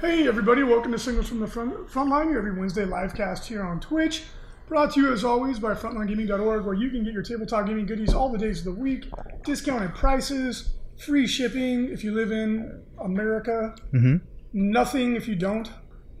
[0.00, 3.62] Hey everybody, welcome to Signals from the Front Frontline, your every Wednesday live cast here
[3.62, 4.24] on Twitch.
[4.68, 8.14] Brought to you as always by frontlinegaming.org, where you can get your tabletop gaming goodies
[8.14, 9.06] all the days of the week,
[9.44, 14.16] discounted prices, free shipping if you live in America, Mm-hmm.
[14.52, 15.70] nothing if you don't,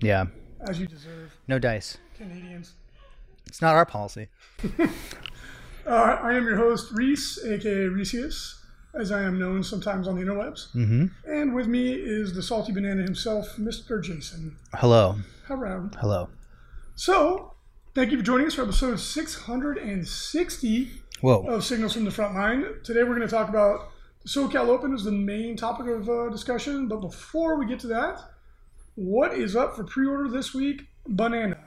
[0.00, 0.26] Yeah.
[0.68, 1.98] as you deserve, No dice.
[2.16, 2.74] Canadians.
[3.46, 4.28] It's not our policy.
[5.86, 8.57] Uh, I am your host, Reese, aka Reeseus,
[8.94, 10.72] as I am known sometimes on the interwebs.
[10.74, 11.06] Mm-hmm.
[11.30, 14.02] And with me is the salty banana himself, Mr.
[14.02, 14.56] Jason.
[14.74, 15.16] Hello.
[15.46, 15.90] Hello.
[16.00, 16.28] Hello.
[16.94, 17.54] So,
[17.94, 21.46] thank you for joining us for episode 660 Whoa.
[21.46, 22.64] of Signals from the Front Line.
[22.82, 23.88] Today we're going to talk about
[24.22, 26.88] the SoCal Open is the main topic of uh, discussion.
[26.88, 28.20] But before we get to that,
[28.94, 30.88] what is up for pre-order this week?
[31.06, 31.58] Banana.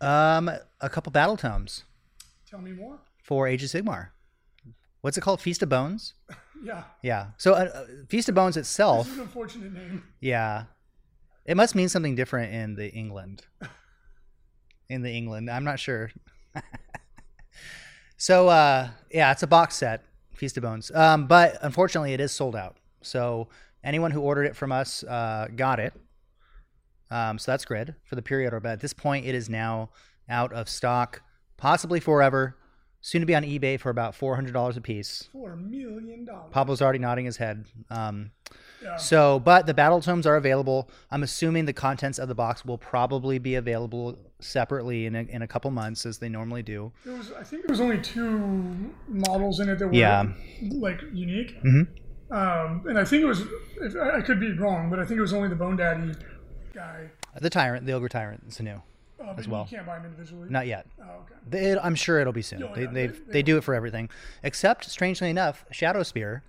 [0.00, 1.84] Um, a couple battle tomes
[2.48, 2.98] Tell me more.
[3.22, 4.08] for Age of Sigmar.
[5.00, 5.40] What's it called?
[5.40, 6.14] Feast of Bones.
[6.62, 7.28] Yeah, Yeah.
[7.38, 9.08] So uh, uh, Feast of Bones this itself.
[9.08, 10.04] is an unfortunate name.
[10.20, 10.64] Yeah.
[11.46, 13.46] It must mean something different in the England.
[14.90, 16.10] In the England, I'm not sure.
[18.16, 20.90] so uh yeah, it's a box set, Feast of Bones.
[20.94, 22.76] Um, but unfortunately, it is sold out.
[23.00, 23.48] So
[23.82, 25.94] anyone who ordered it from us uh, got it.
[27.10, 28.52] Um, so that's good for the period.
[28.62, 29.90] But at this point, it is now
[30.28, 31.22] out of stock,
[31.56, 32.56] possibly forever.
[33.02, 35.28] Soon to be on eBay for about four hundred dollars a piece.
[35.32, 36.50] Four million dollars.
[36.52, 37.64] Pablo's already nodding his head.
[37.90, 38.30] Um,
[38.82, 38.96] Yeah.
[38.96, 40.88] so, but the battle tomes are available.
[41.10, 45.42] I'm assuming the contents of the box will probably be available separately in a, in
[45.42, 46.92] a couple months, as they normally do.
[47.04, 50.24] There was, I think there was only two models in it that were Yeah.
[50.60, 51.62] like unique.
[51.62, 51.88] Mhm.
[52.30, 53.42] Um, and I think it was,
[53.80, 56.12] if, I I could be wrong, but I think it was only the Bone Daddy
[56.74, 57.10] guy.
[57.40, 58.82] The tyrant, the ogre tyrant, new.
[59.20, 59.66] Uh, As well.
[59.70, 60.48] You can't buy them individually.
[60.50, 60.86] Not yet.
[61.00, 61.34] Oh, okay.
[61.48, 62.62] They, I'm sure it'll be soon.
[62.62, 64.08] Oh, they, yeah, they, they- they, do it for everything,
[64.42, 66.42] except strangely enough, Shadow Spear.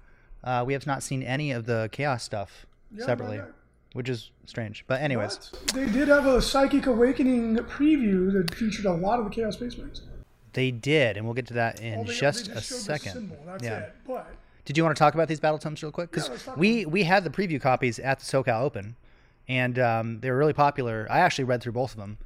[0.44, 2.66] Uh, we have not seen any of the chaos stuff
[2.96, 3.42] Yeah, separately,
[3.94, 4.86] which is strange.
[4.88, 9.26] But anyways, But they did have a Psychic Awakening preview that featured a lot of
[9.26, 10.02] the Chaos Space Marines.
[10.53, 13.32] they did, and we'll get to that in Well, just, they a second.
[13.62, 13.80] yeah.
[13.80, 13.96] it.
[14.08, 14.34] But
[14.66, 16.09] Did you want to talk about these battle tomes real quick?
[16.12, 18.96] Because Yeah, we we had the preview copies at the SoCal Open,
[19.48, 21.06] and um, they were really popular.
[21.09, 22.18] I actually read through both of them.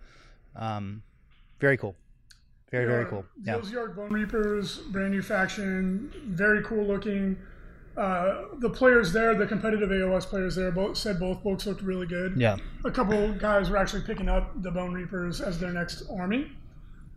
[0.55, 1.03] Um,
[1.59, 1.95] very cool,
[2.71, 3.25] very very cool.
[3.43, 7.37] Yeah, Ossiarch Bone Reapers, brand new faction, very cool looking.
[7.97, 12.05] Uh, the players there, the competitive AOS players there, both said both books looked really
[12.07, 12.33] good.
[12.37, 16.51] yeah, a couple guys were actually picking up the Bone Reapers as their next army.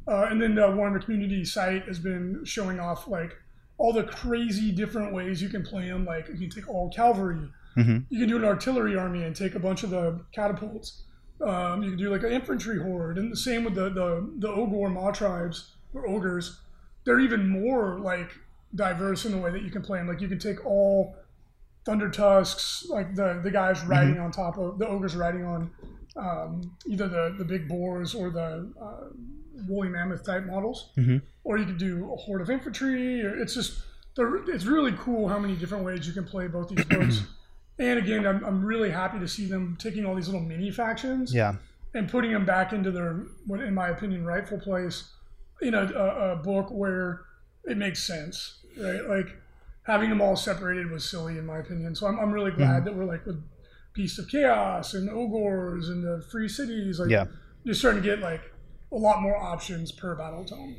[0.06, 3.36] Uh, and then the Warhammer Community site has been showing off like
[3.76, 6.04] all the crazy different ways you can play them.
[6.06, 8.06] Like you can take all cavalry, Mhm.
[8.08, 11.02] you can do an artillery army and take a bunch of the catapults.
[11.40, 14.48] Um, you can do like an infantry horde, and the same with the the the
[14.48, 16.60] Ogor Maw tribes or ogres.
[17.04, 18.30] They're even more like
[18.74, 20.08] diverse in the way that you can play them.
[20.08, 21.16] Like you can take all
[21.86, 25.70] thunder tusks, like the the guys riding on top of the ogres riding on
[26.16, 29.08] um, either the the big boars or the uh,
[29.68, 31.22] woolly mammoth type models, Mhm.
[31.44, 33.24] or you could do a horde of infantry.
[33.24, 33.82] Or it's just
[34.18, 37.22] it's really cool how many different ways you can play both these books.
[37.78, 41.32] And again, I'm, I'm really happy to see them taking all these little mini factions
[41.34, 41.54] yeah,
[41.94, 45.10] and putting them back into their, what in my opinion, rightful place
[45.62, 47.22] in a, a, a book where
[47.64, 49.02] it makes sense, right?
[49.08, 49.36] Like
[49.84, 51.94] having them all separated was silly in my opinion.
[51.94, 53.42] So I'm, I'm really glad that we're like with
[53.94, 57.24] Beast of Chaos and Ogors and the Free Cities, like Yeah.
[57.64, 58.42] you're starting to get like
[58.92, 60.76] a lot more options per battle tome.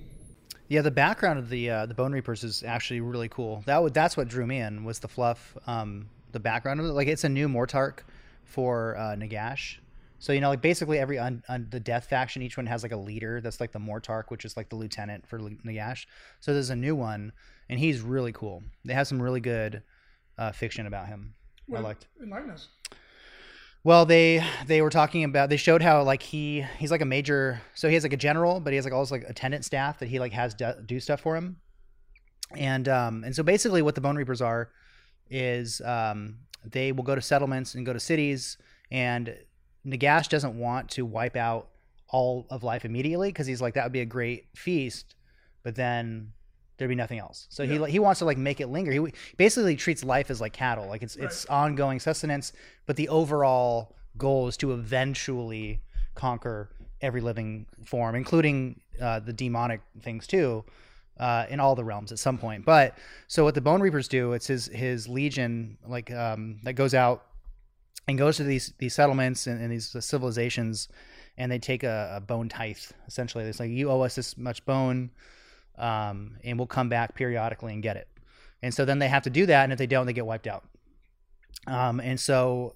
[0.68, 0.82] yeah.
[0.82, 3.64] The background of the uh, the Bone Reapers is actually really cool.
[3.66, 6.90] That would that's what drew me in was the fluff, um, the background of it.
[6.90, 8.00] Like it's a new Mortarch
[8.46, 9.78] for uh, Nagash.
[10.20, 12.92] So you know, like basically every un, un, the Death faction, each one has like
[12.92, 16.06] a leader that's like the Mortarch, which is like the lieutenant for Nagash.
[16.42, 17.32] So there's a new one,
[17.70, 18.64] and he's really cool.
[18.84, 19.82] They have some really good
[20.38, 21.34] uh, fiction about him.
[21.70, 22.08] I Well, liked.
[22.22, 22.68] Enlighten us.
[23.84, 27.62] Well, they they were talking about they showed how like he he's like a major
[27.76, 30.00] so he has like a general, but he has like all this like attendant staff
[30.00, 31.58] that he like has do, do stuff for him.
[32.58, 34.72] And um and so basically what the Bone Reapers are
[35.30, 38.58] is um they will go to settlements and go to cities
[38.92, 39.36] and
[39.86, 41.70] Nagash doesn't want to wipe out
[42.10, 45.16] all of life immediately because he's like that would be a great feast,
[45.64, 46.32] but then
[46.78, 47.48] there'd be nothing else.
[47.50, 48.92] So he he wants to like make it linger.
[48.92, 52.52] He basically treats life as like cattle, like it's it's ongoing sustenance,
[52.86, 55.82] but the overall goal is to eventually
[56.16, 56.70] conquer
[57.02, 60.66] every living form, including uh, the demonic things too,
[61.20, 62.66] uh, in all the realms at some point.
[62.66, 66.94] But so what the Bone Reapers do, it's his his legion like um, that goes
[66.94, 67.26] out
[68.08, 70.88] and goes to these these settlements and, and these civilizations,
[71.38, 72.78] and they take a, a bone tithe.
[73.08, 75.12] Essentially, it's like you owe us this much bone,
[75.78, 78.08] um, and we'll come back periodically and get it.
[78.62, 80.48] And so then they have to do that, and if they don't, they get wiped
[80.48, 80.64] out.
[81.68, 82.74] Um, and so,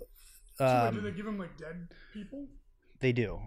[0.58, 2.48] So, like, um, do they give him like dead people?
[3.00, 3.40] they do.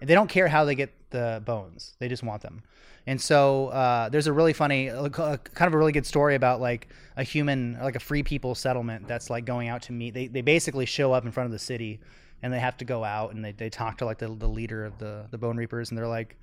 [0.00, 2.62] And they don't care how they get the bones; they just want them.
[3.06, 6.88] And so uh, there's a really funny, kind of a really good story about like
[7.16, 10.14] a human, like a free people settlement that's like going out to meet.
[10.14, 12.00] They they basically show up in front of the city,
[12.42, 14.84] and they have to go out and they, they talk to like the, the leader
[14.84, 16.36] of the the Bone Reapers, and they're like,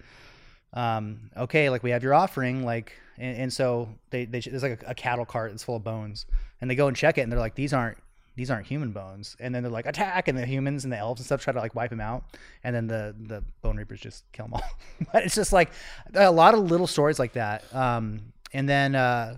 [0.74, 4.84] um, okay, like we have your offering, like, and, and so they, they there's like
[4.84, 6.26] a, a cattle cart that's full of bones,
[6.60, 7.98] and they go and check it, and they're like, these aren't
[8.38, 11.20] these aren't human bones, and then they're like attack, and the humans and the elves
[11.20, 12.24] and stuff try to like wipe them out,
[12.64, 14.70] and then the the Bone Reapers just kill them all.
[15.12, 15.72] but it's just like
[16.14, 18.96] a lot of little stories like that, um, and then.
[18.96, 19.38] uh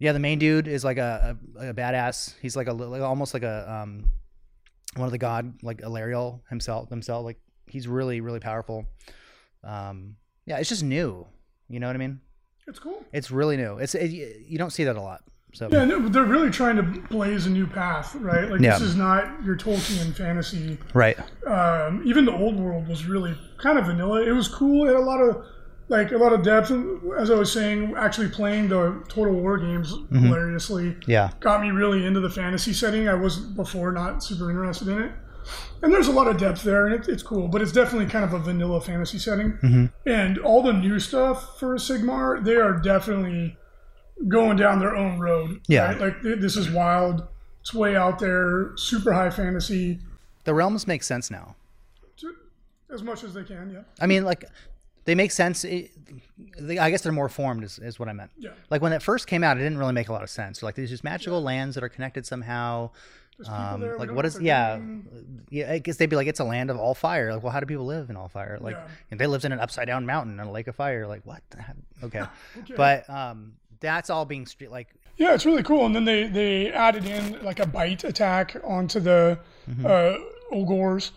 [0.00, 2.34] yeah, the main dude is like a, a, a badass.
[2.42, 4.10] He's like a like almost like a um
[4.96, 8.86] one of the god like Alarielle himself himself like he's really really powerful.
[9.62, 10.16] Um
[10.46, 11.26] yeah, it's just new.
[11.68, 12.20] You know what I mean?
[12.66, 13.04] It's cool.
[13.12, 13.78] It's really new.
[13.78, 15.22] It's it, you don't see that a lot.
[15.54, 18.50] So Yeah, no, they're really trying to blaze a new path, right?
[18.50, 18.72] Like Yeah.
[18.72, 20.78] this is not your Tolkien fantasy.
[20.92, 21.16] right.
[21.46, 24.22] Um, even the old world was really kind of vanilla.
[24.22, 24.84] It was cool.
[24.84, 25.44] It had a lot of
[25.88, 26.72] like a lot of depth.
[27.18, 30.18] As I was saying, actually playing the Total War games Mm-hmm.
[30.26, 31.30] hilariously Yeah.
[31.40, 33.08] got me really into the fantasy setting.
[33.08, 35.12] I was before not super interested in it.
[35.82, 38.24] And there's a lot of depth there, and it, it's cool, but it's definitely kind
[38.24, 39.52] of a vanilla fantasy setting.
[39.62, 39.84] Mm-hmm.
[40.08, 43.58] And all the new stuff for Sigmar, they are definitely
[44.28, 45.60] going down their own road.
[45.68, 45.86] Yeah.
[45.92, 46.00] right?
[46.00, 47.26] Like this is wild.
[47.60, 49.98] It's way out there, super high fantasy,
[50.44, 51.56] The realms make sense now.
[52.92, 53.70] as much as they can.
[53.72, 53.80] Yeah.
[54.00, 54.44] I mean, like
[55.04, 55.64] they make sense.
[55.64, 55.90] It,
[56.58, 58.30] they, I guess they're more formed, is, is what I meant.
[58.38, 58.50] Yeah.
[58.70, 60.62] Like when it first came out, it didn't really make a lot of sense.
[60.62, 62.90] Like these just magical lands that are connected somehow.
[63.48, 63.98] Um, there.
[63.98, 65.42] like what is yeah doing.
[65.50, 67.58] yeah i guess they'd be like it's a land of all fire like well how
[67.58, 68.76] do people live in all fire like
[69.10, 69.16] Yeah.
[69.18, 71.42] they lived in an upside down mountain and a lake of fire like what
[72.04, 72.20] okay
[72.60, 72.74] Okay.
[72.76, 75.86] but um that's all being street like Yeah, it's really cool.
[75.86, 79.38] And then they they added in like a bite attack onto the
[79.84, 80.16] uh,
[80.52, 81.12] Ogors.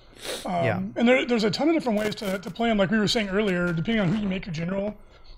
[0.46, 0.66] Um, Mm-hmm.
[0.66, 0.82] Yeah.
[0.96, 2.78] And there, there's a ton of different ways to, to play them.
[2.80, 4.96] Like we were saying earlier, depending on who you make your general,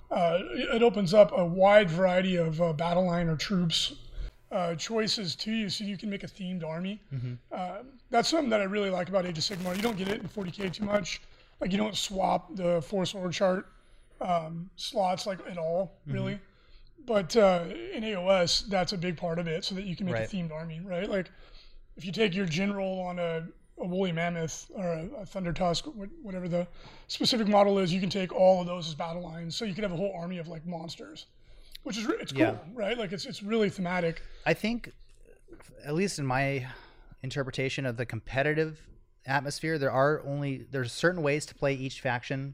[0.09, 0.39] uh,
[0.75, 3.93] it opens up a wide variety of uh, battle line or troops
[4.53, 7.01] uh, choices to you, so you can make a themed army.
[7.13, 7.33] Mm-hmm.
[7.51, 9.75] Uh, that's something that I really like about Age of Sigmar.
[9.75, 11.21] You don't get it in 40k too much.
[11.59, 13.67] Like you don't swap the Force org chart
[14.21, 16.13] um, slots like at all, Mm-hmm.
[16.13, 16.39] really.
[17.09, 20.13] But uh, in AOS, that's a big part of it, so that you can make
[20.13, 20.31] Right.
[20.31, 21.09] a themed army, right?
[21.09, 21.31] Like
[21.97, 23.47] if you take your general on a,
[23.79, 25.85] a woolly mammoth or a, a thunder tusk,
[26.21, 26.67] whatever the
[27.07, 29.55] specific model is, you can take all of those as battle lines.
[29.55, 31.25] So you can have a whole army of like monsters,
[31.81, 32.57] which is it's cool, Yeah.
[32.75, 32.95] right?
[32.95, 34.21] Like it's it's really thematic.
[34.45, 34.91] i think
[35.83, 36.67] at least in my
[37.23, 38.87] interpretation of the competitive
[39.25, 42.53] atmosphere there are only there's certain ways to play each faction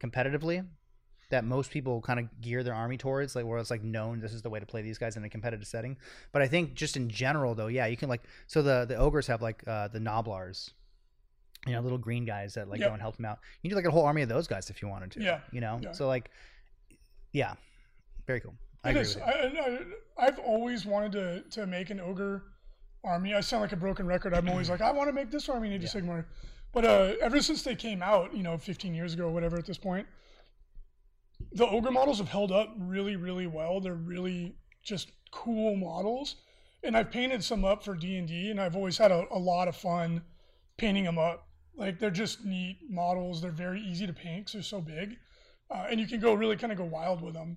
[0.00, 0.64] competitively
[1.30, 4.32] that most people kind of gear their army towards like where it's like known this
[4.32, 5.96] is the way to play these guys in a competitive setting
[6.32, 9.26] but i think just in general though yeah you can like so the the ogres
[9.26, 10.70] have like uh the gnoblars
[11.66, 12.88] you know little green guys that like Yep.
[12.88, 14.68] go and help them out you can do like a whole army of those guys
[14.70, 15.40] if you wanted to Yeah.
[15.52, 15.92] you know Yeah.
[15.92, 16.30] so like
[17.32, 17.54] yeah
[18.26, 18.54] very cool
[18.86, 19.22] I it you.
[19.22, 22.42] I, I, I've always wanted to, to make an ogre
[23.02, 23.32] army.
[23.34, 24.34] I sound like a broken record.
[24.34, 26.26] I'm always like, I want to make this army in Age of Sigmar.
[26.74, 29.64] But uh, ever since they came out, you know, 15 years ago or whatever at
[29.64, 30.06] this point,
[31.54, 33.80] the ogre models have held up really, really well.
[33.80, 36.36] They're really just cool models.
[36.82, 39.76] And I've painted some up for D&D, and I've always had a, a lot of
[39.76, 40.22] fun
[40.76, 41.48] painting them up.
[41.76, 43.40] Like, they're just neat models.
[43.40, 45.16] They're very easy to paint because they're so big.
[45.70, 47.56] Uh, and you can go really kind of go wild with them.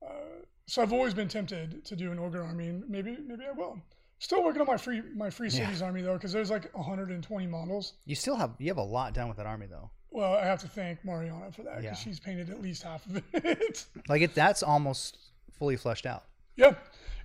[0.00, 3.52] Uh, so I've always been tempted to do an ogre army, and maybe maybe I
[3.52, 3.80] will.
[4.20, 7.94] Still working on my free my free cities army though, because there's like 120 models.
[8.04, 10.60] you still have you have a lot done with that army though Well, I have
[10.60, 11.94] to thank Mariana for that because Yeah.
[11.94, 13.86] she's painted at least half of it.
[14.08, 15.18] like it that's almost
[15.52, 16.24] fully fleshed out
[16.56, 16.74] yeah,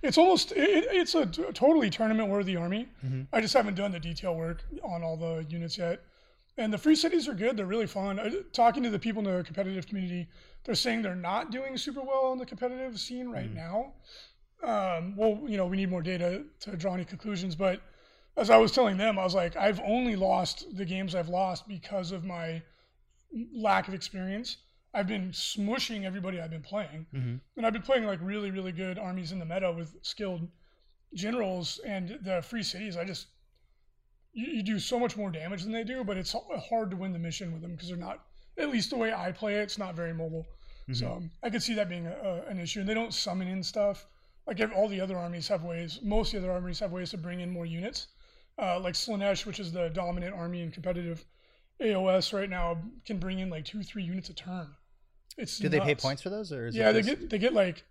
[0.02, 2.88] it's almost it, it's a t- totally tournament worthy army.
[3.32, 6.02] I just haven't done the detail work on all the units yet.
[6.56, 7.56] And the free cities are good.
[7.56, 8.20] They're really fun.
[8.20, 10.28] I, talking to the people in the competitive community,
[10.62, 13.94] they're saying they're not doing super well in the competitive scene right now.
[14.62, 17.56] Um, well, you know, we need more data to draw any conclusions.
[17.56, 17.80] But
[18.36, 21.66] as I was telling them, I was like, I've only lost the games I've lost
[21.66, 22.62] because of my
[23.52, 24.58] lack of experience.
[24.92, 27.40] I've been smushing everybody I've been playing, Mhm.
[27.56, 30.48] and I've been playing like really, really good armies in the meta with skilled
[31.14, 32.96] generals and the free cities.
[32.96, 33.26] I just
[34.32, 36.34] you, you do so much more damage than they do, but it's
[36.68, 38.24] hard to win the mission with them because they're not.
[38.58, 40.46] At least the way I play it, it's not very mobile.
[40.92, 42.80] So um, I could see that being a, a, an issue.
[42.80, 44.06] And they don't summon in stuff
[44.46, 46.00] like all the other armies have ways.
[46.02, 48.08] Most of the other armies have ways to bring in more units.
[48.58, 51.24] Uh, like Slaanesh, which is the dominant army in competitive
[51.84, 54.68] AOS right now, can bring in like two, three units a turn.
[55.36, 57.52] It's Do they pay points for those, or is Yeah, they just- get they get
[57.52, 57.84] like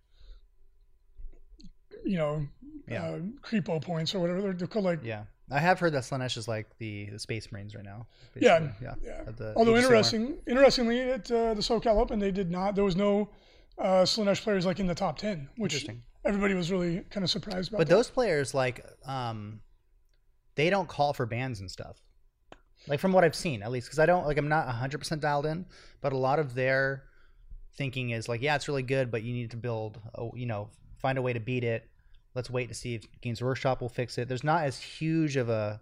[2.06, 2.46] you know
[2.88, 3.04] Yeah.
[3.04, 6.38] uh, creepo points or whatever they're, they're called like Yeah, I have heard that Slaanesh
[6.38, 8.08] is like the, the Space Marines right now.
[8.36, 8.88] Yeah, basically.
[8.88, 8.96] yeah.
[9.04, 9.24] yeah.
[9.28, 12.76] At the Although interesting, interestingly, at uh, the SoCal Open, they did not.
[12.76, 13.30] There was no
[13.78, 15.86] uh, Slaanesh players like in the top ten, which
[16.26, 17.80] everybody was really kind of surprised about.
[17.80, 17.96] But that.
[17.96, 19.60] those players, like, um,
[20.56, 22.02] they don't call for bans and stuff.
[22.88, 25.22] Like from what I've seen, at least, because I don't like I'm not 100 percent
[25.22, 25.66] dialed in,
[26.02, 27.04] but a lot of their
[27.76, 30.70] thinking is like, yeah, it's really good, but you need to build, a, you know,
[30.98, 31.88] find a way to beat it.
[32.36, 34.28] Let's wait to see if Games Workshop will fix it.
[34.28, 35.82] There's not as huge of a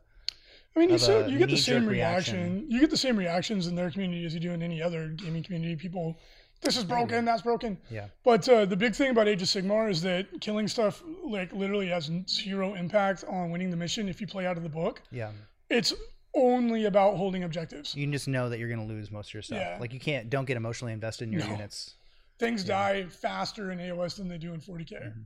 [0.75, 2.35] I mean, you, so, you get the same reaction.
[2.35, 2.65] reaction.
[2.69, 5.43] You get the same reactions in their community as you do in any other gaming
[5.43, 5.75] community.
[5.75, 6.17] People,
[6.61, 7.77] this is broken, that's broken.
[7.89, 8.07] yeah.
[8.23, 11.87] But uh, the big thing about Age of Sigmar is that killing stuff like literally
[11.87, 15.01] has zero impact on winning the mission if you play out of the book.
[15.11, 15.31] Yeah,
[15.69, 15.93] It's
[16.33, 17.93] only about holding objectives.
[17.95, 19.59] you can just know that you're gonna lose most of your stuff.
[19.59, 19.77] Yeah.
[19.79, 21.51] Like you can't don't get emotionally invested in your No.
[21.51, 21.95] units.
[22.39, 25.25] Things die faster in AOS than they do in 40k Mhm.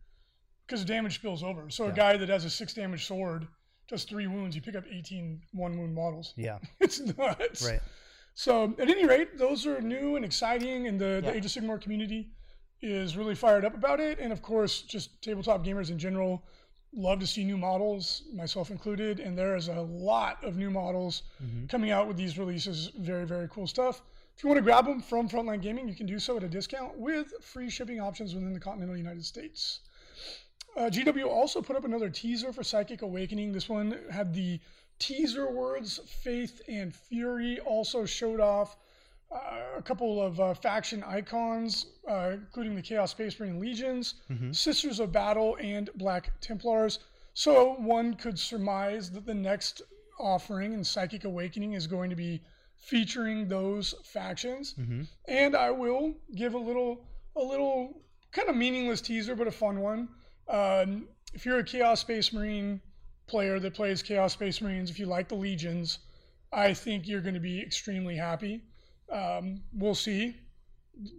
[0.66, 1.70] because damage spills over.
[1.70, 3.48] So a guy that has a six damage sword,
[3.88, 6.34] just three wounds, you pick up 18 one wound models.
[6.36, 7.66] Yeah, It's nuts.
[7.66, 7.82] right.
[8.34, 11.32] So at any rate, those are new and exciting, and the, Yeah.
[11.32, 12.32] the Age of Sigmar community
[12.82, 14.20] is really fired up about it.
[14.20, 16.46] And of course, just tabletop gamers in general
[16.96, 19.20] love to see new models, myself included.
[19.20, 21.70] And there is a lot of new models Mhm.
[21.70, 22.88] coming out with these releases.
[22.88, 24.02] Very, very cool stuff.
[24.38, 26.50] If you want to grab them from Frontline Gaming, you can do so at a
[26.50, 29.80] discount with free shipping options within the continental United States.
[30.76, 33.54] Uh, GW also put up another teaser for Psychic Awakening.
[33.54, 34.60] This one had the
[35.00, 37.60] teaser words Faith and Fury.
[37.62, 38.76] Also showed off
[39.32, 44.56] a couple of uh, faction icons, uh, including the Chaos Space Marine Legions, Mhm.
[44.56, 47.00] Sisters of Battle, and Black Templars.
[47.34, 49.82] So one could surmise that the next
[50.20, 52.42] offering in Psychic Awakening is going to be
[52.78, 54.74] featuring those factions.
[54.74, 57.06] hmm And I will give a little,
[57.36, 58.02] a little
[58.32, 60.08] kind of meaningless teaser, but a fun one.
[60.48, 62.80] Um, if you're a Chaos Space Marine
[63.28, 66.00] player that plays Chaos Space Marines, if you like the Legions,
[66.54, 68.62] I think you're going to be extremely happy.
[69.12, 70.36] Um, we'll see.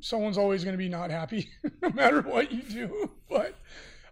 [0.01, 1.51] Someone's always going to be not happy,
[1.83, 3.11] no matter what you do.
[3.29, 3.55] But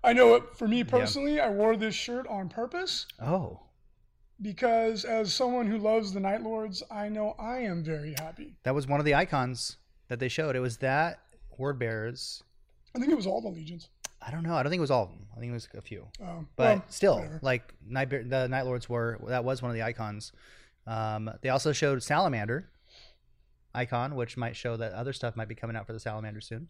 [0.02, 3.61] I know it, for me personally, I wore this shirt on purpose Oh,
[4.40, 8.57] because, as someone who loves the Night Lords, I know I am very happy.
[8.64, 9.76] that was one of the icons
[10.09, 10.54] that they showed.
[10.57, 11.21] It was that
[11.57, 12.43] Word Bearers.
[12.95, 13.88] I think it was all the Legions.
[14.21, 14.54] I don't know.
[14.54, 15.26] I don't think it was all of them.
[15.37, 16.07] I think it was a few.
[16.23, 17.38] Um, But well, still, whatever.
[17.43, 20.33] like Night Bear, the Night Lords were that was one of the icons.
[20.87, 22.69] Um, they also showed Salamander
[23.75, 26.69] icon, which might show that other stuff might be coming out for the Salamander soon.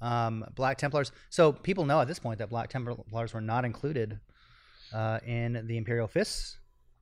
[0.00, 1.12] Um, Black Templars.
[1.30, 4.18] So people know at this point that Black Templars were not included
[4.92, 6.58] uh, in the Imperial Fists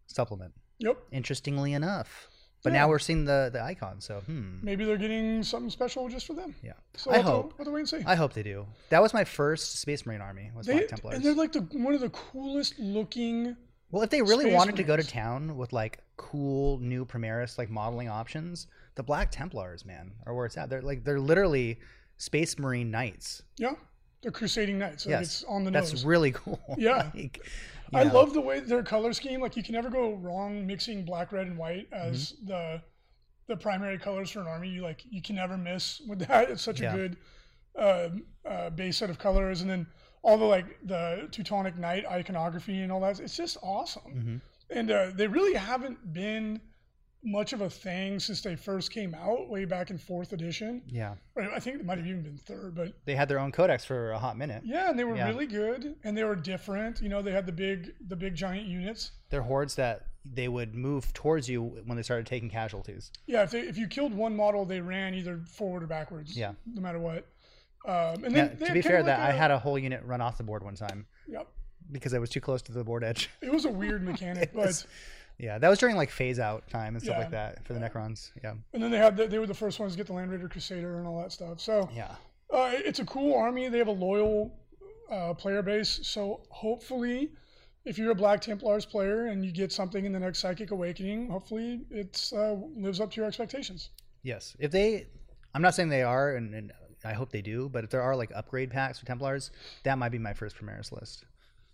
[0.07, 0.53] supplement.
[0.79, 0.99] Yep.
[1.11, 2.29] Interestingly enough,
[2.63, 2.81] but Yeah.
[2.81, 4.01] now we're seeing the the icon.
[4.01, 4.59] So hmm.
[4.63, 6.55] Maybe they're getting something special just for them.
[6.63, 6.73] Yeah.
[6.97, 7.55] So I have to- hope.
[7.59, 8.03] we'll to wait and see.
[8.07, 8.67] I hope they do.
[8.91, 10.51] That was my first Space Marine army.
[10.55, 11.17] Was They, Black Templars.
[11.17, 13.57] and they're like the one of the coolest looking.
[13.91, 17.59] Well, if they really Space wanted to go to town with like cool new Primaris
[17.59, 20.69] like modeling options, the Black Templars, man, are where it's at.
[20.71, 21.79] They're like they're literally
[22.19, 23.43] Space Marine knights.
[23.59, 23.73] Yeah,
[24.23, 25.07] they're crusading knights.
[25.07, 25.91] Like yes, it's on the nose.
[25.93, 26.61] that's really cool.
[26.79, 27.11] Yeah.
[27.15, 27.41] Like,
[27.95, 29.41] I know, love the way their color scheme.
[29.41, 32.47] Like you can never go wrong mixing black, red, and white as Mm-hmm.
[32.49, 32.83] the
[33.49, 34.69] the primary colors for an army.
[34.69, 36.51] You like you can never miss with that.
[36.51, 36.93] It's such Yeah.
[36.95, 37.17] a good
[37.79, 38.09] uh,
[38.49, 39.87] uh, base set of colors, and then
[40.23, 43.19] all the like the Teutonic Knight iconography and all that.
[43.21, 44.41] It's just awesome.
[44.71, 44.77] Mhm.
[44.77, 46.61] And uh, they really haven't been
[47.25, 50.83] much of a thing since they first came out way back in fourth edition.
[50.89, 53.85] Yeah, I think it might have even been third, but they had their own codex
[53.85, 54.63] for a hot minute.
[54.65, 55.29] yeah, and they were Yeah.
[55.29, 57.01] really good and they were different.
[57.01, 59.13] You know, they had the big the big giant units.
[59.31, 63.13] They're hordes that they would move towards you when they started taking casualties.
[63.27, 66.37] Yeah, if they if you killed one model, they ran either forward or backwards.
[66.37, 66.53] Yeah.
[66.67, 67.27] no matter what.
[67.85, 69.79] Um, and Yeah, then they to be fair, like that I a- had a whole
[69.79, 71.49] unit run off the board one time Yep,
[71.91, 73.29] because I was too close to the board edge.
[73.41, 74.87] it was a weird mechanic, but
[75.43, 77.19] Yeah, that was during like phase out time and stuff Yeah.
[77.19, 78.31] like that for the Necrons.
[78.45, 80.31] Yeah, and then they had the, they were the first ones to get the Land
[80.31, 81.59] Raider Crusader and all that stuff.
[81.61, 82.15] So yeah.
[82.53, 83.69] uh, it's a cool army.
[83.69, 84.57] They have a loyal
[85.11, 85.99] uh, player base.
[86.05, 87.33] So hopefully,
[87.85, 91.29] if you're a Black Templars player and you get something in the next Psychic Awakening,
[91.29, 93.91] hopefully it uh, lives up to your expectations.
[94.23, 95.09] Yes, if they
[95.55, 96.73] I'm not saying they are, and, and
[97.05, 97.69] I hope they do.
[97.69, 99.51] But if there are like upgrade packs for Templars,
[99.83, 101.25] that might be my first Primaris list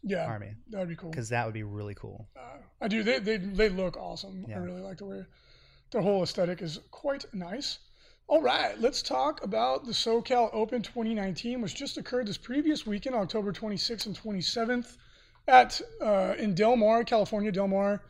[0.02, 1.10] Yeah, army that would be cool.
[1.10, 2.28] because that would be really cool.
[2.36, 3.02] Uh, I do.
[3.02, 4.46] They, they they look awesome.
[4.54, 5.24] I really like the way
[5.90, 7.78] their whole aesthetic is quite nice.
[8.28, 13.16] All right, let's talk about the SoCal Open 2019, which just occurred this previous weekend,
[13.16, 14.98] October 26th and 27th,
[15.48, 17.50] at uh, in Del Mar, California.
[17.50, 18.02] Del Mar,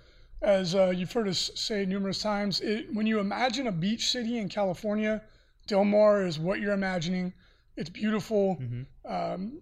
[0.42, 4.38] as uh, you've heard us say numerous times, it, when you imagine a beach city
[4.38, 5.23] in California,
[5.68, 7.33] Del Mar is what you're imagining.
[7.76, 8.59] It's beautiful.
[9.04, 9.61] Um,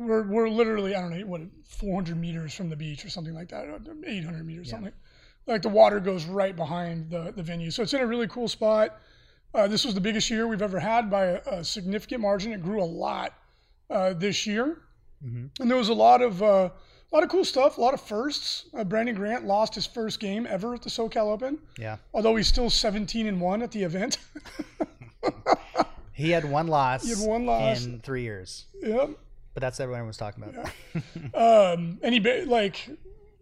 [0.00, 3.48] we're, we're literally I don't know what 400 meters from the beach or something like
[3.50, 3.66] that,
[4.06, 4.92] 800 meters something.
[5.46, 8.48] Like, the water goes right behind the the venue, so it's in a really cool
[8.48, 8.98] spot.
[9.54, 12.52] Uh, this was the biggest year we've ever had by a, a significant margin.
[12.52, 13.34] It grew a lot
[13.90, 14.78] uh, this year,
[15.60, 16.70] and there was a lot of uh,
[17.12, 18.66] a lot of cool stuff, a lot of firsts.
[18.74, 22.46] Uh, Brandon Grant lost his first game ever at the SoCal Open, Yeah, although he's
[22.46, 24.18] still 17 and one at the event.
[26.12, 27.02] he had one loss.
[27.02, 27.84] He had one loss.
[27.84, 29.10] in three years, yep.
[29.54, 30.66] But that's what everyone was talking about.
[31.74, 32.88] um, and he ba- like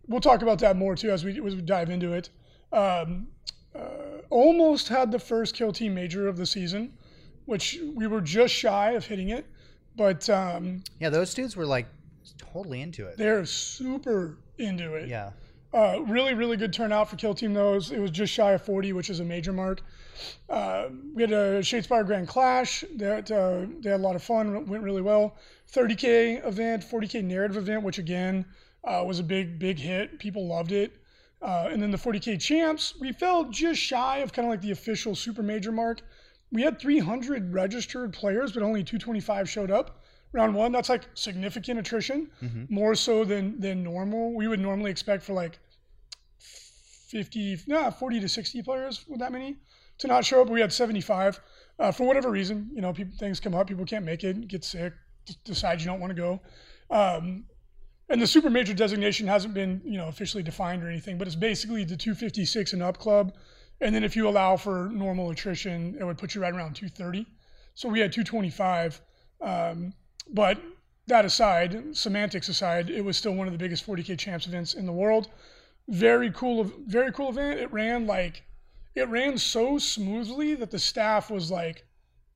[0.07, 2.31] we'll talk about that more too as we as we dive into it.
[2.73, 3.29] Um,
[3.75, 6.93] uh, almost had the first kill team major of the season,
[7.47, 9.47] which we were just shy of hitting it,
[9.97, 11.87] but um, yeah, those dudes were like
[12.39, 13.17] totally into it.
[13.17, 15.09] they're super into it.
[15.09, 15.31] Yeah,
[15.73, 17.55] Uh, really, really good turnout for Kill Team.
[17.55, 19.81] Was, it was just shy of 40, which is a major mark.
[20.49, 24.67] Uh, we had a Shadespire Grand Clash that uh, they had a lot of fun,
[24.67, 25.37] went really well.
[25.73, 28.45] 30k event, 40k narrative event, which again
[28.85, 30.19] uh, was a big, big hit.
[30.19, 30.93] People loved it.
[31.41, 34.73] Uh, and then the 40k champs, we fell just shy of kind of like the
[34.73, 36.01] official super major mark.
[36.51, 40.03] We had 300 registered players, but only 225 showed up.
[40.33, 42.31] Round one, that's like significant attrition,
[42.69, 44.35] more so than than normal.
[44.35, 45.59] We would normally expect for like
[46.39, 49.57] 50, no, 40 to 60 players with that many
[49.99, 50.49] to not show up.
[50.49, 51.41] We had 75
[51.79, 52.71] uh, for whatever reason.
[52.75, 54.93] You know, people, things come up, people can't make it, get sick,
[55.27, 56.41] d- decide you don't want to go.
[56.91, 57.45] Um,
[58.09, 61.37] and the super major designation hasn't been, you know, officially defined or anything, but it's
[61.37, 63.35] basically the 256 and up club.
[63.81, 67.27] And then if you allow for normal attrition, it would put you right around 230.
[67.75, 69.01] So we had 225.
[69.41, 69.93] Um,
[70.31, 70.59] but
[71.07, 74.87] that aside, semantics aside, it was still one of the biggest 40k champs events in
[74.87, 75.29] the world.
[75.89, 77.61] Very cool, very cool event.
[77.61, 78.43] It ran like,
[78.99, 81.87] it ran so smoothly that the staff was like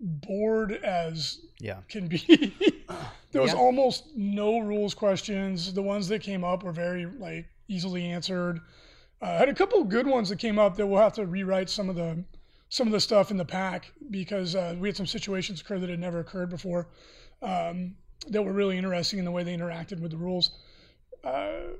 [0.01, 1.79] bored as yeah.
[1.89, 2.55] can be.
[3.33, 3.59] there was Yeah.
[3.59, 5.73] almost no rules questions.
[5.73, 8.61] The ones that came up were very like easily answered.
[9.21, 11.89] Uh, had a couple good ones that came up that we'll have to rewrite some
[11.89, 12.25] of the
[12.69, 15.91] some of the stuff in the pack because uh, we had some situations occur that
[15.91, 16.89] had never occurred before
[17.43, 17.95] um,
[18.29, 20.53] that were really interesting in the way they interacted with the rules.
[21.23, 21.75] Uh,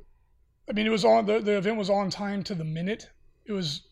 [0.69, 3.09] I mean, it was on the, the event was on time to the minute.
[3.47, 3.83] It was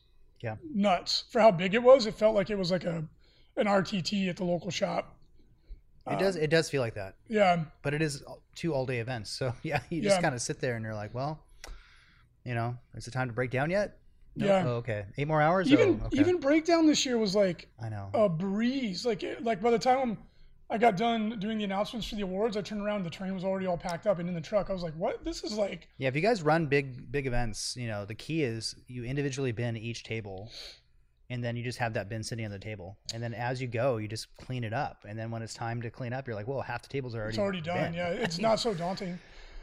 [0.43, 0.57] Yeah.
[0.75, 2.07] nuts for how big it was.
[2.07, 3.05] It felt like it was like a
[3.57, 5.17] an RTT at the local shop.
[6.07, 6.37] It um, does.
[6.37, 8.23] It does feel like that, Yeah, but it is
[8.55, 9.31] two all day events.
[9.31, 10.23] So yeah, you just Yeah.
[10.23, 11.41] kind of sit there and you're like, well,
[12.45, 13.99] you know, is it time to break down yet?
[14.37, 14.47] No?
[14.47, 14.65] Yeah.
[14.67, 15.05] Oh, okay.
[15.19, 15.69] Eight more hours.
[15.69, 16.19] Oh, even oh, okay.
[16.21, 18.09] even breakdown this year was like I know.
[18.15, 19.05] a breeze.
[19.05, 20.17] Like it- like by the time
[20.71, 23.45] I got done doing the announcements for the awards, I turned around, the train was
[23.45, 24.71] already all packed up and in the truck.
[24.71, 25.25] I was like, "What?
[25.25, 28.45] This is like Yeah, if you guys run big big events, you know the key
[28.45, 30.51] is you individually bin each table,
[31.29, 33.67] and then you just have that bin sitting on the table, and then as you
[33.67, 36.37] go, you just clean it up, and then when it's time to clean up, you're
[36.37, 39.19] like, well, half the tables are already it's already done." Yeah, it's not so daunting.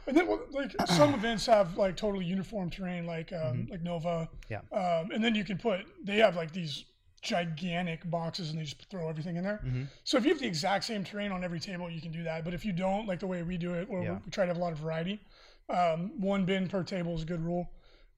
[0.06, 4.28] And then like some events have like totally uniform terrain, like um, like Nova.
[4.50, 4.52] Mm-hmm.
[4.52, 5.00] Yeah.
[5.00, 6.84] Um, and then you can put they have like these
[7.20, 9.60] gigantic boxes and they just throw everything in there.
[9.64, 9.84] Mm-hmm.
[10.04, 12.44] So if you have the exact same terrain on every table, you can do that.
[12.44, 14.18] But if you don't, like the way we do it, or Yeah.
[14.24, 15.20] we try to have a lot of variety,
[15.68, 17.70] um, one bin per table is a good rule.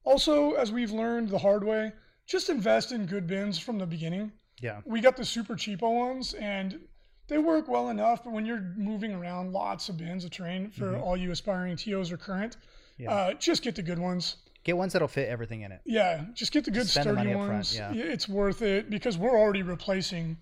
[0.03, 1.91] Also, as we've learned the hard way,
[2.25, 4.31] just invest in good bins from the beginning.
[4.61, 4.81] Yeah.
[4.85, 6.79] We got the super cheapo ones, and
[7.27, 8.23] they work well enough.
[8.23, 12.11] But when you're moving around lots of bins of terrain for all you aspiring TOs
[12.11, 12.57] or current,
[12.99, 13.03] Mm-hmm.
[13.03, 13.11] Yeah.
[13.13, 14.35] uh, just get the good ones.
[14.63, 15.81] Get ones that'll fit everything in it.
[15.85, 17.75] Yeah, just get the good Spend the sturdy money up front, ones.
[17.75, 17.91] yeah.
[17.93, 20.37] It's worth it because we're already replacing.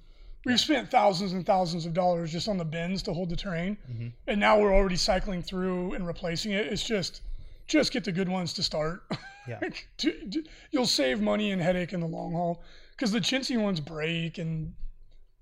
[0.46, 3.78] We've spent thousands and thousands of dollars just on the bins to hold the terrain,
[3.90, 4.08] Mm-hmm.
[4.28, 6.68] and now we're already cycling through and replacing it.
[6.68, 7.22] It's just,
[7.68, 9.04] just get the good ones to start.
[9.48, 9.60] Yeah.
[9.98, 13.80] To- to- You'll save money and headache in the long haul because the chintzy ones
[13.80, 14.74] break and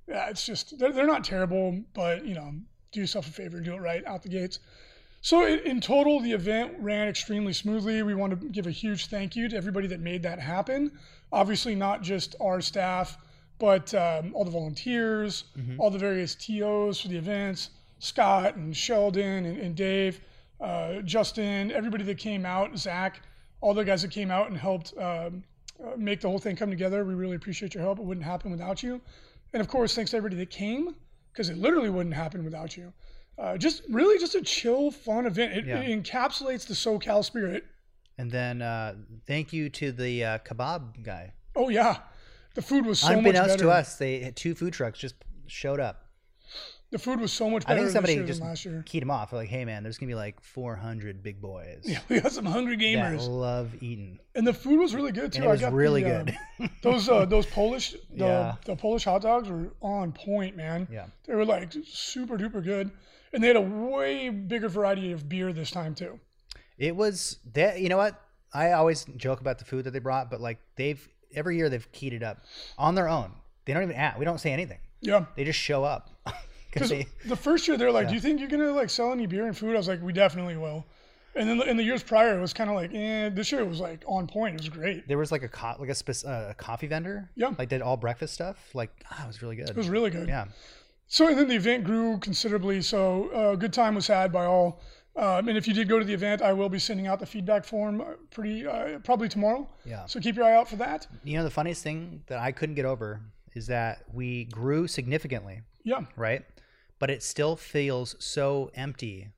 [0.08, 2.54] yeah, it's just they're, they're not terrible, but you know,
[2.92, 4.60] do yourself a favor and do it right out the gates.
[5.22, 8.02] So in, total, the event ran extremely smoothly.
[8.04, 10.92] We want to give a huge thank you to everybody that made that happen.
[11.32, 13.18] Obviously, not just our staff,
[13.60, 15.46] but um, all the volunteers,
[15.80, 20.22] all the various TOs for the events, Scott and Sheldon and, and Dave,
[20.62, 23.22] uh, Justin, everybody that came out, Zach,
[23.60, 25.44] all the guys that came out and helped um,
[25.84, 27.04] uh, make the whole thing come together.
[27.04, 28.00] We really appreciate your help.
[28.00, 29.02] It wouldn't happen without you.
[29.54, 30.96] And of course, thanks to everybody that came,
[31.34, 32.94] because it literally wouldn't happen without you.
[33.38, 35.54] Uh, just really just a chill, fun event.
[35.54, 35.80] It, Yeah.
[35.80, 37.66] it encapsulates the SoCal spirit.
[38.18, 38.96] And then uh,
[39.28, 41.34] thank you to the uh, kebab guy.
[41.56, 41.98] Oh yeah,
[42.56, 43.64] the food was so much Unbeknownst better.
[43.66, 46.04] to us, they had two food trucks just showed up.
[46.90, 47.80] The food was so much better.
[47.82, 48.82] I think somebody just last year.
[48.86, 49.34] keyed him off.
[49.34, 52.76] Like, hey man, there's gonna be like 400 big boys Yeah, we got some hungry
[52.78, 55.38] that gamers, love eating, and the food was really good too.
[55.42, 56.70] and it was I got really the, uh, good.
[56.82, 58.56] those uh, those Polish the, Yeah.
[58.66, 60.88] the Polish hot dogs were on point, man.
[60.90, 62.90] yeah, They were like super duper good,
[63.34, 66.20] and they had a way bigger variety of beer this time too.
[66.78, 67.80] it was that.
[67.80, 68.22] You know what?
[68.54, 71.92] I always joke about the food that they brought, but like they've every year they've
[71.92, 72.38] keyed it up
[72.78, 73.32] on their own.
[73.66, 74.18] They don't even ask.
[74.18, 74.80] We don't say anything.
[75.02, 76.10] Yeah, They just show up
[76.74, 76.90] because
[77.26, 79.56] the first year they're like, "Do you think you're gonna like sell any beer and
[79.56, 80.86] food?" I was like, "We definitely will."
[81.36, 83.68] And then in the years prior, it was kind of like, "eh." This year it
[83.68, 84.56] was like on point.
[84.56, 85.08] It was great.
[85.08, 87.30] There was like a co- like a, spec- uh, a coffee vendor.
[87.36, 87.54] Yeah.
[87.60, 88.58] Like did all breakfast stuff.
[88.74, 89.70] Like ah, it was really good.
[89.70, 90.28] It was really good.
[90.28, 90.46] yeah.
[91.08, 92.82] So and then the event grew considerably.
[92.82, 94.82] So a uh, good time was had by all.
[95.16, 97.26] Um, and if you did go to the event, I will be sending out the
[97.26, 99.68] feedback form uh, pretty uh, probably tomorrow.
[99.84, 100.06] Yeah.
[100.06, 101.08] So keep your eye out for that.
[101.24, 103.22] You know the funniest thing that I couldn't get over
[103.56, 106.02] is that we grew significantly, Yeah.
[106.16, 106.46] right?
[107.00, 109.30] But it still feels so empty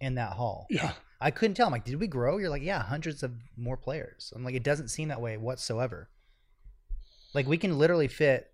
[0.00, 0.66] in that hall.
[0.70, 0.92] Yeah.
[1.20, 1.66] I couldn't tell.
[1.66, 2.38] I'm like, did we grow?
[2.38, 4.32] You're like, yeah, hundreds of more players.
[4.34, 6.08] I'm like, it doesn't seem that way whatsoever.
[7.34, 8.49] Like we can literally fit,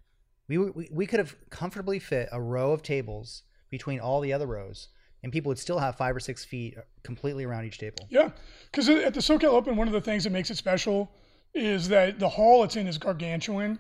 [0.49, 4.47] we we, we could have comfortably fit a row of tables between all the other
[4.47, 4.89] rows,
[5.23, 8.07] and people would still have five or six feet uh, completely around each table.
[8.11, 8.31] Yeah,
[8.71, 11.11] because at the SoCal Open, one of the things that makes it special
[11.55, 13.79] is that the hall it's in is gargantuan,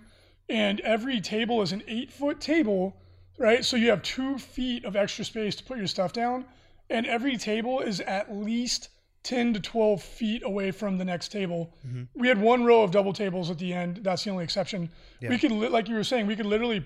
[0.48, 2.96] and every table is an eight foot table,
[3.38, 3.64] right?
[3.64, 6.46] So you have two feet of extra space to put your stuff down,
[6.90, 8.88] and every table is at least
[9.26, 11.74] 10 to 12 feet away from the next table.
[11.86, 12.04] Mm-hmm.
[12.14, 14.00] We had one row of double tables at the end.
[14.02, 14.88] That's the only exception.
[15.20, 16.84] We could, li- like you were saying, we could literally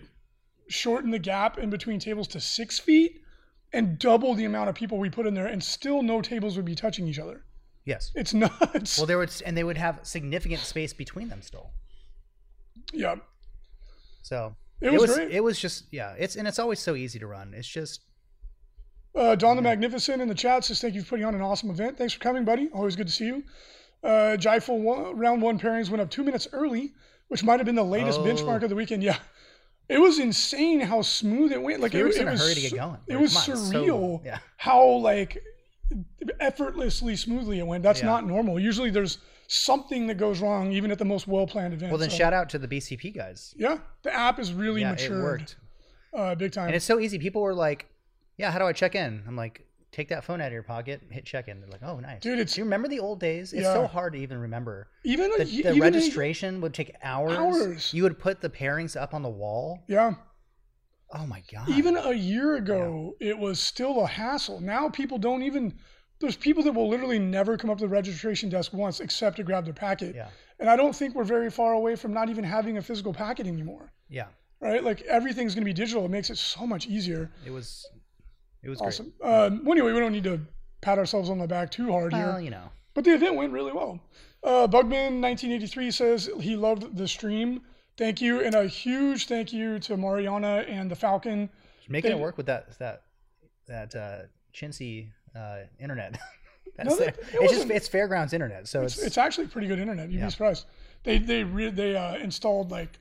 [0.68, 3.20] shorten the gap in between tables to six feet
[3.72, 6.64] and double the amount of people we put in there, and still no tables would
[6.64, 7.44] be touching each other.
[7.84, 8.10] Yes.
[8.14, 8.96] It's nuts.
[8.98, 11.70] Well, there would and they would have significant space between them still.
[12.92, 13.16] yeah.
[14.22, 15.30] So It was great.
[15.30, 16.14] It was just yeah.
[16.18, 17.52] It's and it's always so easy to run.
[17.54, 18.00] It's just
[19.14, 21.70] Uh, Don the Magnificent in the chat says, Thank you for putting on an awesome
[21.70, 21.98] event.
[21.98, 22.68] Thanks for coming, buddy.
[22.72, 23.42] Always good to see you.
[24.04, 26.92] Uh, Jyful one, round one pairings went up two minutes early,
[27.28, 28.24] which might have been the latest Oh.
[28.24, 29.02] benchmark of the weekend.
[29.02, 29.16] Yeah.
[29.88, 31.80] It was insane how smooth it went.
[31.80, 32.98] Like We it, it in a was hurry to get going.
[33.08, 34.38] It was on, it's so- surreal yeah.
[34.56, 35.42] how like
[36.38, 37.82] effortlessly smoothly it went.
[37.82, 38.06] That's Yeah.
[38.06, 38.60] not normal.
[38.60, 39.18] Usually there's
[39.48, 41.90] something that goes wrong even at the most well planned event.
[41.90, 41.98] well.
[41.98, 43.52] Then So, shout out to the BCP guys.
[43.58, 45.18] Yeah, the app is really Yeah, matured.
[45.18, 45.56] it worked,
[46.14, 46.66] Uh, big time.
[46.68, 47.18] and it's so easy.
[47.18, 47.86] People were like,
[48.40, 51.00] "Yeah, how do I check in?" I'm like, "Take that phone out of your pocket,
[51.10, 53.52] hit check in." They're like, "Oh, nice." Dude, it's- Do you remember the old days?
[53.52, 53.74] It's Yeah.
[53.74, 54.88] so hard to even remember.
[55.04, 57.32] even The, the even a- registration would take hours.
[57.36, 57.94] Hours.
[57.94, 59.84] You would put the pairings up on the wall.
[59.88, 60.14] yeah.
[61.12, 61.68] Oh my god.
[61.70, 64.60] Even a year ago, it was still a hassle.
[64.60, 65.76] Now people don't even.
[66.20, 69.42] There's people that will literally never come up to the registration desk once except to
[69.42, 70.14] grab their packet.
[70.14, 70.28] Yeah.
[70.60, 73.46] And I don't think we're very far away from not even having a physical packet
[73.46, 73.92] anymore.
[74.08, 74.26] yeah.
[74.60, 74.84] Right?
[74.84, 76.04] Like everything's going to be digital.
[76.04, 77.32] It makes it so much easier.
[77.46, 77.84] It was.
[78.62, 79.12] It was Awesome.
[79.22, 80.40] Um, well, anyway, we don't need to
[80.80, 82.20] pat ourselves on the back too hard great.
[82.20, 82.28] here.
[82.28, 82.70] Well, you know.
[82.94, 84.00] But the event went really well.
[84.42, 87.62] Uh, Bugman1983 says he loved the stream.
[87.96, 88.40] Thank you.
[88.40, 91.48] And a huge thank you to Mariana and the Falcon.
[91.88, 93.02] making They- it work with that that
[93.66, 94.18] that uh,
[94.54, 96.18] chintzy uh, internet.
[96.82, 99.78] No, that- it it's just it's fairgrounds internet, so It's, it's, it's actually pretty good
[99.78, 100.08] internet.
[100.08, 100.26] You'd Yeah.
[100.26, 100.64] be surprised.
[101.02, 102.96] They they re, they uh, installed like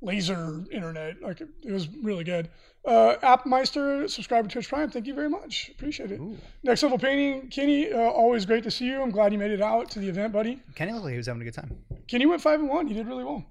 [0.00, 1.22] laser internet.
[1.22, 2.48] Like it, was really good.
[2.84, 4.90] Uh, Appmeister, subscriber to Twitch Prime.
[4.90, 5.70] Thank you very much.
[5.70, 6.20] Appreciate it.
[6.20, 6.36] Ooh.
[6.62, 7.92] Next level painting, Kenny.
[7.92, 9.02] Uh, always great to see you.
[9.02, 10.62] I'm glad you made it out to the event, buddy.
[10.74, 11.76] Kenny looked like he was having a good time.
[12.06, 12.86] Kenny went five and one.
[12.86, 13.44] He did really well.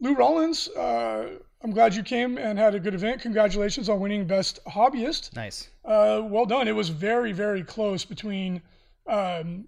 [0.00, 1.28] Lou Rollins, uh,
[1.62, 3.20] I'm glad you came and had a good event.
[3.20, 5.36] Congratulations on winning best hobbyist.
[5.36, 5.68] Nice.
[5.84, 6.68] Uh, well done.
[6.68, 8.62] It was very, very close between
[9.06, 9.66] um,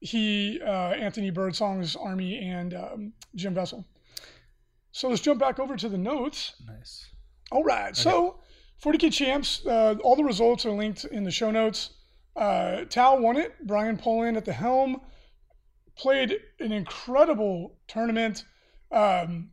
[0.00, 3.84] he, uh, Anthony Birdsong's army, and um, Jim Vessel.
[4.98, 6.54] So let's jump back over to the notes.
[6.66, 7.06] Nice.
[7.52, 7.96] All right.
[7.96, 8.40] So
[8.82, 11.90] 40K Champs, uh, all the results are linked in the show notes.
[12.34, 13.54] Uh, Tau won it.
[13.64, 15.00] Brian Poland at the helm
[15.96, 18.44] played an incredible tournament.
[18.90, 19.50] Um,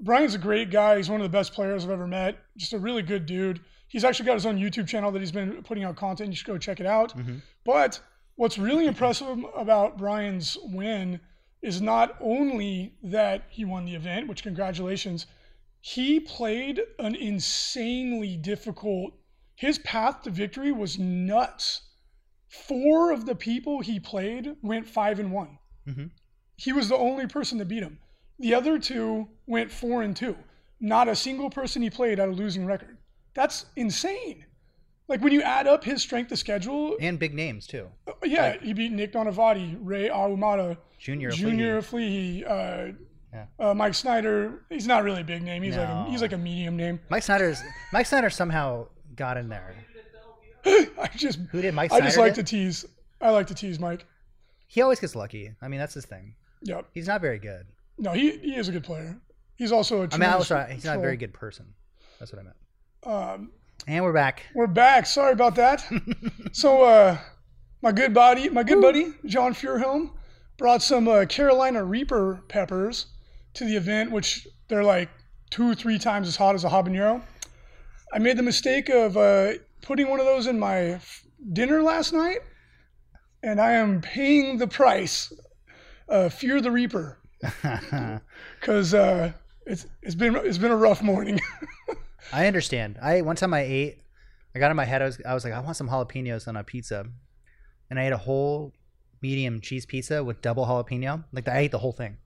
[0.00, 0.98] Brian's a great guy.
[0.98, 2.38] He's one of the best players I've ever met.
[2.56, 3.58] Just a really good dude.
[3.88, 6.30] He's actually got his own YouTube channel that he's been putting out content.
[6.30, 7.16] You should go check it out.
[7.18, 7.42] Mhm.
[7.64, 7.98] But
[8.36, 11.18] what's really impressive about Brian's win
[11.62, 15.26] is not only that he won the event, which congratulations,
[15.80, 19.14] he played an insanely difficult.
[19.54, 21.82] His path to victory was nuts.
[22.48, 25.58] Four of the people he played went five and one.
[25.86, 26.10] Mhm.
[26.56, 27.98] He was the only person to beat him.
[28.38, 30.36] The other two went four and two.
[30.80, 32.96] not a single person he played had a losing record.
[33.34, 34.44] That's insane.
[35.08, 37.88] Like when you add up his strength of schedule, and big names too.
[38.06, 41.30] uh, yeah, he beat Nick Nanavati, Ray Ahumada, Junior.
[41.30, 42.92] Junior Fleehey, uh,
[43.32, 43.44] Yeah.
[43.58, 44.62] uh, Mike Snyder.
[44.68, 45.62] He's not really a big name.
[45.62, 47.00] He's like a, he's like a medium name.
[47.08, 47.60] Mike Snyder's
[47.92, 49.74] Mike Snyder somehow got in there.
[50.66, 52.46] I just Who did Mike I just like did?
[52.46, 52.84] to tease.
[53.20, 54.06] I like to tease Mike.
[54.66, 55.52] He always gets lucky.
[55.62, 56.34] I mean, that's his thing.
[56.62, 56.86] Yep.
[56.92, 57.66] He's not very good.
[57.98, 59.16] No, he, he is a good player.
[59.56, 60.48] He's also a I mean, I was.
[60.70, 61.66] He's not a very good person.
[62.18, 62.56] That's what I meant.
[63.04, 63.52] Um,
[63.86, 64.42] And we're back.
[64.54, 65.06] we're back.
[65.06, 65.84] Sorry about that.
[66.52, 67.16] so, uh,
[67.82, 70.10] my good buddy, my good buddy, John Furhelm,
[70.58, 73.06] brought some uh, Carolina Reaper peppers
[73.54, 75.08] to the event, which they're like
[75.50, 77.22] two, or three times as hot as a habanero.
[78.12, 82.12] I made the mistake of uh, putting one of those in my f- dinner last
[82.12, 82.38] night,
[83.42, 85.32] and I am paying the price.
[86.08, 87.18] Uh, Fear the Reaper,
[88.60, 89.32] because uh,
[89.66, 91.38] it's it's been it's been a rough morning.
[92.32, 92.98] I understand.
[93.02, 93.98] I one time I ate,
[94.54, 95.02] I got in my head.
[95.02, 97.04] I was I was like, I want some jalapenos on a pizza,
[97.90, 98.72] and I ate a whole
[99.22, 101.24] medium cheese pizza with double jalapeno.
[101.32, 102.16] Like I ate the whole thing.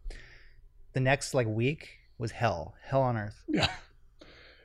[0.93, 3.43] The next like week was hell, hell on earth.
[3.49, 3.69] yeah,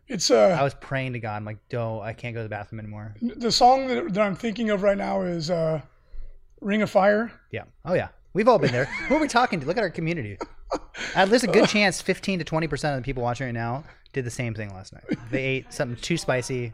[0.07, 0.57] it's uh.
[0.59, 1.35] I was praying to God.
[1.37, 3.15] I'm like, don't, I can't go to the bathroom anymore.
[3.21, 5.81] The song that, that I'm thinking of right now is uh,
[6.61, 7.63] "Ring of Fire." Yeah.
[7.85, 8.09] Oh yeah.
[8.33, 8.85] We've all been there.
[8.85, 9.65] Who are we talking to?
[9.65, 10.37] Look at our community.
[11.15, 13.83] At least a good chance, 15 to 20 percent of the people watching right now
[14.13, 15.03] did the same thing last night.
[15.31, 16.73] They ate something too spicy.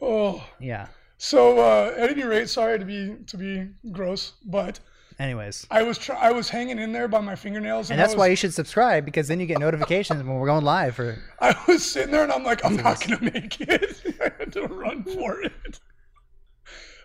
[0.00, 0.88] Oh, Yeah.
[1.24, 4.80] So uh, at any rate, sorry to be to be gross, but
[5.20, 5.66] Anyways.
[5.70, 8.18] I was try- I was hanging in there by my fingernails, And I that's was,
[8.18, 11.54] why you should subscribe because then you get notifications when we're going live for I
[11.68, 14.02] was sitting there and I'm like, I'm not gonna make it.
[14.20, 15.78] I had to run for it.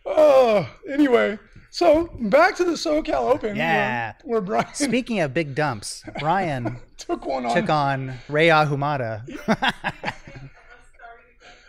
[0.04, 1.38] Oh, anyway,
[1.70, 3.56] so back to the SoCal Open.
[3.56, 4.14] Yeah.
[4.24, 7.54] where, where Brian Speaking of big dumps, Brian took one on.
[7.54, 9.22] took on Ray Ahumada.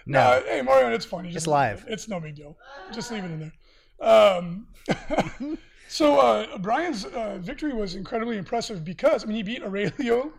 [0.09, 0.21] no.
[0.21, 1.29] Uh, hey, Mario, it's funny.
[1.29, 1.85] Just It's live.
[1.87, 1.92] it.
[1.92, 2.57] It's no big deal.
[2.92, 3.53] Just leave it in there.
[4.01, 4.66] Um,
[5.88, 10.33] so uh, Brian's uh, victory was incredibly impressive because I mean he beat Aurelio,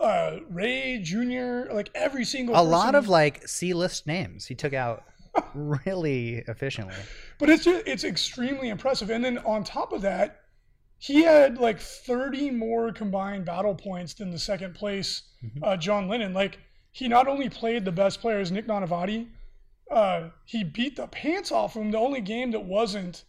[0.00, 1.72] uh, Ray Jr.
[1.72, 2.58] Like every single.
[2.58, 5.04] a lot of like C list names he took out
[5.54, 6.94] really efficiently.
[7.38, 9.10] But it's just, it's extremely impressive.
[9.10, 10.40] And then on top of that,
[10.98, 15.62] he had like 30 more combined battle points than the second place Mm-hmm.
[15.62, 16.34] uh, John Lennon.
[16.34, 16.58] Like
[16.98, 19.28] he not only played the best players, Nick Nanavati,
[19.88, 21.92] uh, he beat the pants off him.
[21.92, 23.22] The only game that wasn't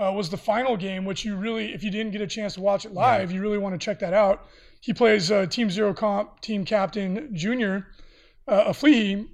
[0.00, 2.60] uh, was the final game, which you really, if you didn't get a chance to
[2.60, 4.46] watch it live, you really want to check that out.
[4.80, 7.88] He plays uh, Team Zero Comp team captain Junior
[8.46, 9.26] uh, Aflehi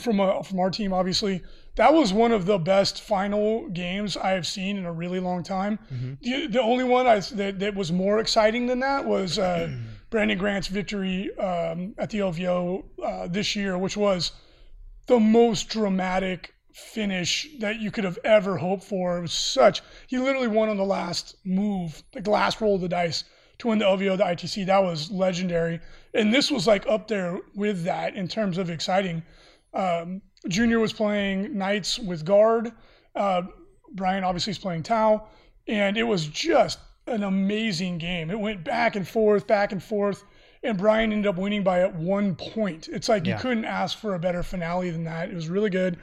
[0.00, 1.42] from uh, from our team, obviously.
[1.76, 5.42] That was one of the best final games I have seen in a really long
[5.42, 5.78] time.
[6.22, 9.76] The, the only one I, that, that was more exciting than that was uh,
[10.14, 14.30] Brandon Grant's victory um, at the LVO uh, this year, which was
[15.08, 19.18] the most dramatic finish that you could have ever hoped for.
[19.18, 22.80] It was such he literally won on the last move, like the last roll of
[22.80, 23.24] the dice
[23.58, 24.66] to win the LVO, the ITC.
[24.66, 25.80] That was legendary,
[26.14, 29.20] and this was like up there with that in terms of exciting.
[29.72, 32.70] Um, Junior was playing Knights with guard.
[33.16, 33.42] Uh,
[33.94, 35.26] Brian obviously is playing Tau,
[35.66, 38.30] and it was just an amazing game.
[38.30, 40.24] It went back and forth, back and forth,
[40.62, 42.88] and Brian ended up winning by at one point.
[42.88, 43.36] It's like Yeah.
[43.36, 45.28] you couldn't ask for a better finale than that.
[45.30, 45.98] It was really good.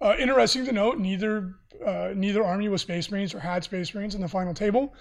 [0.00, 4.14] Uh, interesting to note, neither uh, neither army was Space Marines or had Space Marines
[4.14, 4.94] in the final table.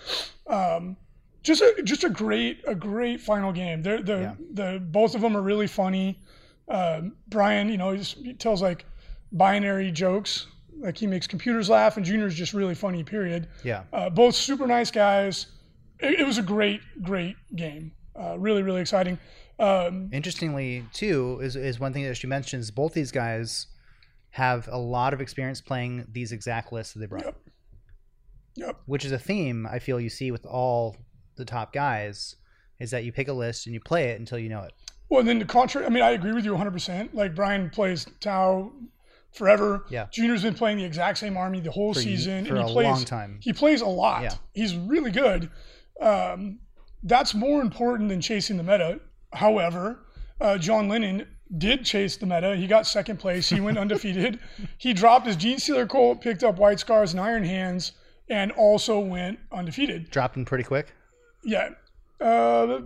[0.48, 0.98] Um,
[1.42, 3.82] just a just a great a great final game.
[3.82, 4.34] They're, the Yeah.
[4.52, 6.20] the both of them are really funny.
[6.68, 8.86] Um, Brian, you know, he tells like
[9.32, 10.48] binary jokes,
[10.80, 13.04] like he makes computers laugh, and Junior's just really funny.
[13.04, 13.48] Period.
[13.64, 13.84] Yeah.
[13.94, 15.48] Uh, both super nice guys.
[16.00, 17.92] It, it was a great great game.
[18.20, 19.18] Uh, really really exciting.
[19.58, 23.68] Um, Interestingly, too, is, is one thing that she mentions both these guys
[24.32, 27.24] have a lot of experience playing these exact lists that they brought.
[27.24, 27.38] Yep.
[28.56, 28.82] Yep.
[28.86, 30.98] Which is a theme I feel you see with all
[31.36, 32.36] the top guys
[32.80, 34.74] is that you pick a list and you play it until you know it.
[35.10, 35.86] Well, and then the contrary.
[35.86, 37.14] I mean, I agree with you 100%.
[37.14, 38.72] Like Brian plays Tau
[39.36, 39.86] forever.
[39.90, 40.08] Yeah.
[40.12, 42.74] Junior's been playing the exact same army the whole For season, for and he a
[42.74, 43.40] plays long time.
[43.42, 44.24] He plays a lot.
[44.24, 44.34] Yeah.
[44.54, 45.50] He's really good.
[46.02, 46.60] Um,
[47.04, 49.00] that's more important than chasing the meta.
[49.34, 50.06] However,
[50.42, 52.56] uh, John Lennon did chase the meta.
[52.56, 53.50] He got second place.
[53.50, 54.40] He went undefeated.
[54.78, 57.92] He dropped his Genestealer Cult, picked up White Scars and Iron Hands,
[58.30, 60.10] and also went undefeated.
[60.10, 60.94] Dropped him pretty quick.
[61.44, 61.70] Yeah.
[62.20, 62.82] Uh,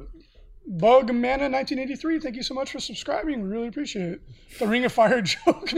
[0.67, 3.41] Bugman 1983, thank you so much for subscribing.
[3.41, 4.21] We really appreciate it.
[4.59, 5.69] The Ring of Fire joke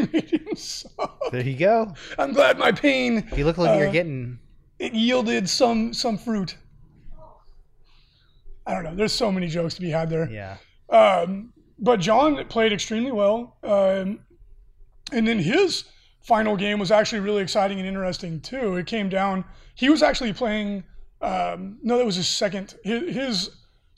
[0.55, 0.89] so.
[1.31, 1.93] There you go.
[2.17, 4.39] I'm glad my pain You look like you're Uh, getting.
[4.79, 6.57] it yielded some some fruit.
[8.65, 8.95] I don't know.
[8.95, 10.29] There's so many jokes to be had there.
[10.29, 10.57] Yeah.
[10.89, 13.57] Um, but John played extremely well.
[13.63, 14.19] Um,
[15.11, 15.85] and then his
[16.21, 18.75] final game was actually really exciting and interesting too.
[18.75, 19.45] It came down.
[19.75, 20.83] He was actually playing.
[21.21, 22.75] Um, no, that was his second.
[22.83, 23.49] His, his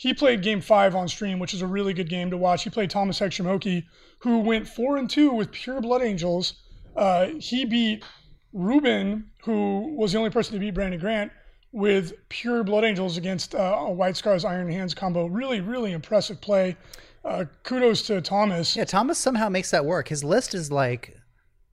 [0.04, 2.66] he played game five on stream, which is a really good game to watch.
[2.66, 3.86] He played Thomas Hextramoki,
[4.20, 6.56] who went four and two with pure Blood Angels.
[6.94, 8.04] Uh, he beat
[8.52, 11.32] Ruben, who was the only person to beat Brandon Grant
[11.72, 15.28] with pure Blood Angels against uh, a White Scars Iron Hands combo.
[15.28, 16.76] Really, really impressive play.
[17.24, 18.76] Uh, kudos to Thomas.
[18.76, 20.10] Yeah, Thomas somehow makes that work.
[20.10, 21.16] His list is like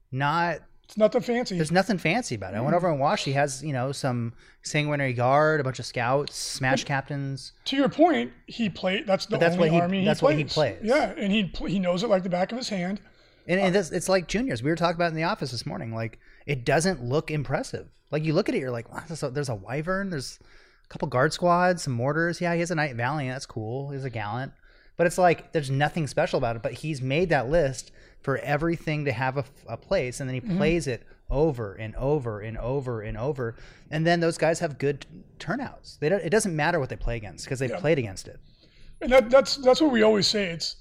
[0.09, 0.59] not
[0.91, 1.55] It's nothing fancy.
[1.55, 2.57] there's nothing fancy about it.
[2.57, 2.75] I went mm.
[2.75, 3.23] over and watched.
[3.23, 7.53] He has, you know, some sanguinary guard, a bunch of scouts, smash captains.
[7.65, 9.07] to your point, he played.
[9.07, 10.49] That's the But that's only what he- army that's he what plays.
[10.49, 10.79] he plays.
[10.83, 12.99] Yeah, and he pl- he knows it like the back of his hand.
[13.47, 14.61] And, and uh, it's, it's like juniors.
[14.61, 15.95] We were talking about in the office this morning.
[15.95, 17.87] Like it doesn't look impressive.
[18.11, 20.09] Like you look at it, you're like, wow, there's a, there's a wyvern.
[20.09, 20.39] There's
[20.83, 22.41] a couple guard squads, some mortars.
[22.41, 23.33] Yeah, he has a knight valiant.
[23.33, 23.91] That's cool.
[23.91, 24.51] He's a gallant.
[24.97, 26.61] But it's like there's nothing special about it.
[26.61, 30.41] But he's made that list for everything to have a, a place, and then he
[30.41, 30.57] mm-hmm.
[30.57, 33.55] plays it over and over and over and over.
[33.89, 35.05] And then those guys have good
[35.39, 35.97] turnouts.
[35.97, 38.39] They don't, it doesn't matter what they play against because they've played against it.
[39.01, 40.49] And that, that's that's what we always say.
[40.49, 40.75] It's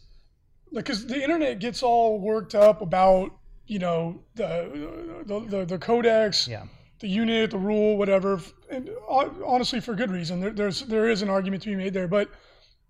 [0.73, 3.31] like because the internet gets all worked up about
[3.67, 6.65] you know the the the, the codex, Yeah.
[6.99, 8.41] the unit, the rule, whatever.
[8.69, 10.41] And uh, honestly, for good reason.
[10.41, 12.29] There, there's there is an argument to be made there, but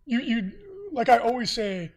[0.05, 0.53] you you
[0.91, 1.93] like I always say,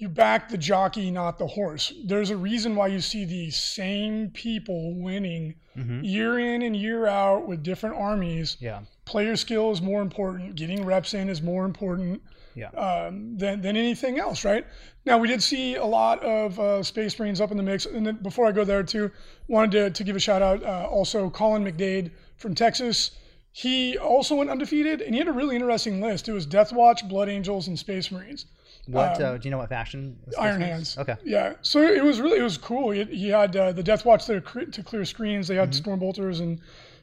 [0.00, 1.92] you back the jockey, not the horse.
[2.04, 6.02] There's a reason why you see these same people winning Mm-hmm.
[6.02, 8.56] year in and year out with different armies.
[8.60, 8.80] Yeah.
[9.04, 10.56] Player skill is more important.
[10.56, 12.20] Getting reps in is more important
[12.56, 12.70] Yeah.
[12.70, 14.66] um, than, than anything else, right?
[15.06, 17.86] Now, we did see a lot of uh, Space Marines up in the mix.
[17.86, 19.12] And then before I go there, too,
[19.46, 23.12] wanted to, to give a shout out uh, also Colin McDade from Texas.
[23.52, 26.28] He also went undefeated, and he had a really interesting list.
[26.28, 28.46] It was Death Watch, Blood Angels, and Space Marines.
[28.86, 29.58] What uh, do you know?
[29.58, 30.60] What this Iron?
[30.60, 30.98] Hands.
[30.98, 31.16] Okay.
[31.24, 31.54] Yeah.
[31.62, 32.90] So it was really it was cool.
[32.90, 35.48] He, he had uh, the Death Watch there to clear screens.
[35.48, 36.60] They had Storm Bolters and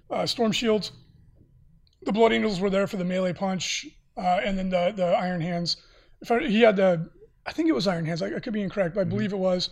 [0.09, 0.91] uh, Storm Shields.
[2.03, 3.85] The Blood Angels were there for the melee punch,
[4.17, 5.77] uh, and then the the Iron Hands.
[6.21, 7.09] If I, he had the,
[7.45, 8.21] I think it was Iron Hands.
[8.21, 9.69] I, I could be incorrect, but I believe it was.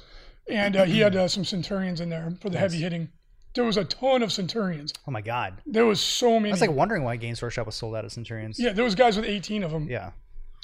[0.47, 3.09] And uh, he had uh, some Centurions in there for the heavy hitting.
[3.55, 4.93] There was a ton of Centurions.
[5.07, 5.61] Oh my God.
[5.65, 6.49] There was so many.
[6.49, 8.59] I was like wondering why Games Workshop was sold out of Centurions.
[8.59, 9.87] yeah, there was guys with 18 of them.
[9.89, 10.11] Yeah.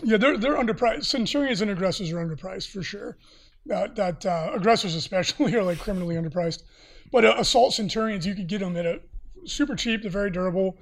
[0.03, 1.05] Yeah, they're they're underpriced.
[1.05, 3.17] Centurions and aggressors are underpriced for sure.
[3.65, 6.63] That that uh, aggressors especially are like criminally underpriced.
[7.11, 9.01] But uh, assault centurions, you could get them at a
[9.45, 10.01] super cheap.
[10.01, 10.77] They're very durable.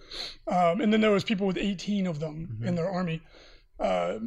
[0.47, 3.21] Um, and then there was people with 18 of them in their army.
[3.79, 4.19] Uh,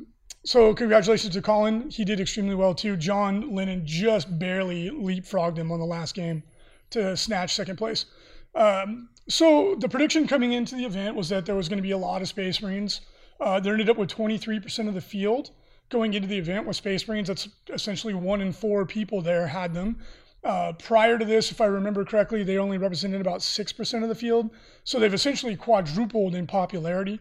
[0.45, 1.88] so congratulations to Colin.
[1.90, 2.97] He did extremely well too.
[2.97, 6.42] John Lennon just barely leapfrogged him on the last game
[6.90, 8.07] to snatch second place.
[8.55, 11.92] Um, so the prediction coming into the event was that there was going to be
[11.92, 13.03] a lot of Space Marines.
[13.42, 15.50] Uh, they ended up with 23% of the field
[15.88, 17.26] going into the event with Space Marines.
[17.26, 19.98] That's essentially one in four people there had them.
[20.44, 24.14] Uh, prior to this, if I remember correctly, they only represented about 6% of the
[24.14, 24.50] field.
[24.85, 27.18] So they've essentially quadrupled in popularity.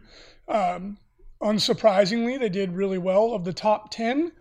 [0.48, 1.00] Um,
[1.42, 3.34] unsurprisingly, they did really well.
[3.34, 4.32] Of the top 10,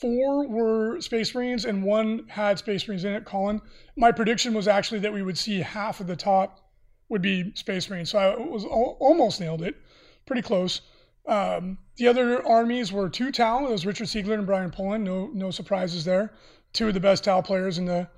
[0.00, 3.60] four were Space Marines and one had Space Marines in it, Colin.
[3.96, 6.70] My prediction was actually that we would see half of the top
[7.08, 8.10] would be Space Marines.
[8.10, 9.74] So I was almost nailed it,
[10.24, 10.82] pretty close.
[11.26, 13.66] Um, the other armies were two Tau.
[13.66, 15.02] It was Richard Siegler and Brian Pullen.
[15.04, 16.32] No, no surprises there.
[16.72, 18.08] Two of the best Tau players in the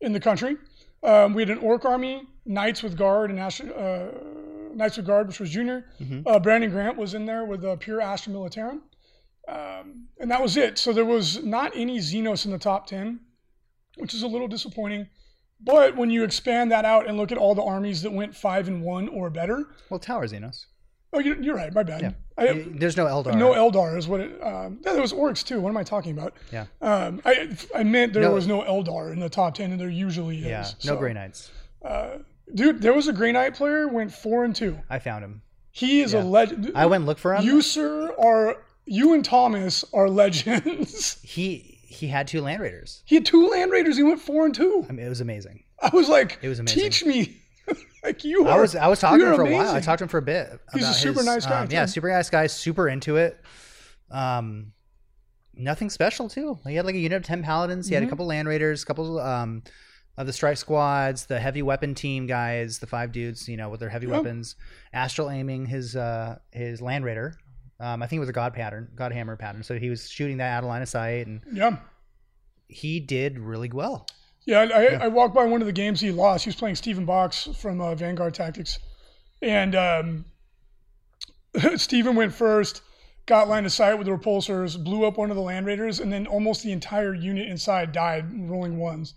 [0.00, 0.56] in the country.
[1.02, 5.28] Um, we had an Orc army, Knights with Guard and Astra, uh, Knights with Guard,
[5.28, 5.86] which was junior.
[6.26, 8.80] Uh, Brandon Grant was in there with uh, pure Astra Militarum.
[9.48, 10.76] Um, and that was it.
[10.78, 13.20] So there was not any Xenos in the top 10,
[13.96, 15.08] which is a little disappointing.
[15.60, 18.66] But when you expand that out and look at all the armies that went five
[18.68, 20.66] and one or better, Well, Tower Xenos.
[21.16, 21.72] Oh, you're, you're right.
[21.74, 22.02] My bad.
[22.02, 22.10] Yeah.
[22.38, 23.34] I, There's no Eldar.
[23.36, 24.40] no Eldar is what it.
[24.42, 25.60] Um, yeah, there was orcs too.
[25.60, 26.34] What am I talking about?
[26.52, 26.66] Yeah.
[26.82, 28.32] Um, I I meant there No.
[28.32, 30.44] was no Eldar in the top ten, and there usually is.
[30.44, 30.62] Yeah.
[30.62, 31.50] So, No Grey Knights.
[32.54, 32.80] dude.
[32.82, 34.78] There was a Grey Knight player went four and two.
[34.90, 35.42] I found him.
[35.70, 36.72] He is a legend.
[36.74, 37.44] I went and looked for him.
[37.44, 41.20] You sir are you and Thomas are legends.
[41.22, 43.02] he he had two Land Raiders.
[43.06, 43.96] he had two Land Raiders.
[43.96, 44.84] He went four and two.
[44.88, 45.62] I mean, it was amazing.
[45.80, 46.82] I was like, It was amazing.
[46.82, 47.36] Teach me,
[48.06, 48.46] like you.
[48.48, 49.74] I was I was talking to him for a while.
[49.74, 50.48] I talked to him for a bit.
[50.72, 52.46] He's a super his, nice guy, um, yeah, super nice guy.
[52.46, 53.38] Super into it.
[54.10, 54.72] Um,
[55.54, 56.58] nothing special too.
[56.66, 57.86] He had like a unit of ten paladins.
[57.88, 58.02] He Mm-hmm.
[58.02, 59.62] had a couple land raiders, a couple um
[60.18, 63.80] of the strike squads, the heavy weapon team guys, the five dudes, you know, with
[63.80, 64.56] their heavy weapons.
[64.92, 67.34] Astral aiming his uh his land raider.
[67.78, 69.62] Um, I think it was a god pattern, god hammer pattern.
[69.62, 71.76] So he was shooting that out of line of sight, and Yeah.
[72.68, 74.06] he did really well.
[74.46, 76.44] Yeah, I, I walked by one of the games he lost.
[76.44, 78.78] He was playing Stephen Box from uh, Vanguard Tactics,
[79.42, 80.24] and um,
[81.76, 82.82] Stephen went first,
[83.26, 86.12] got line of sight with the repulsors, blew up one of the land raiders, and
[86.12, 89.14] then almost the entire unit inside died rolling ones.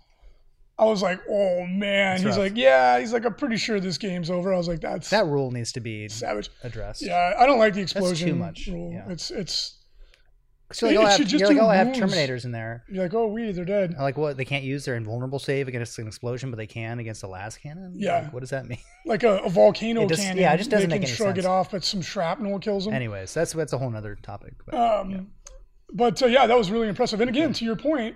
[0.78, 2.16] I was like, oh man.
[2.16, 2.38] he's rough.
[2.38, 2.98] like, yeah.
[2.98, 4.52] He's like, I'm pretty sure this game's over.
[4.52, 6.48] I was like, that's That rule needs to be savage.
[6.64, 7.02] addressed.
[7.02, 8.90] Yeah, I don't like the explosion too much, rule.
[8.90, 9.04] yeah.
[9.12, 9.76] It's it's
[10.72, 11.88] So like, oh, I have, you're like, oh, I have.
[11.88, 12.84] Terminators in there.
[12.88, 13.94] you're like, oh, we they're dead.
[13.96, 14.36] I'm like, what?
[14.36, 17.56] They can't use their invulnerable save against an explosion, but they can against a las
[17.56, 17.94] cannon?
[17.96, 18.20] Yeah.
[18.20, 18.78] Like, what does that mean?
[19.06, 20.38] Like a, a volcano It just- cannon.
[20.42, 21.46] yeah, it just doesn't they make can any shrug sense.
[21.46, 22.94] it off, but some shrapnel kills them.
[22.94, 24.54] Anyways, that's that's a whole nother topic.
[24.66, 25.28] But Um,
[25.92, 27.20] But uh, yeah, that was really impressive.
[27.20, 28.14] And again, to your point,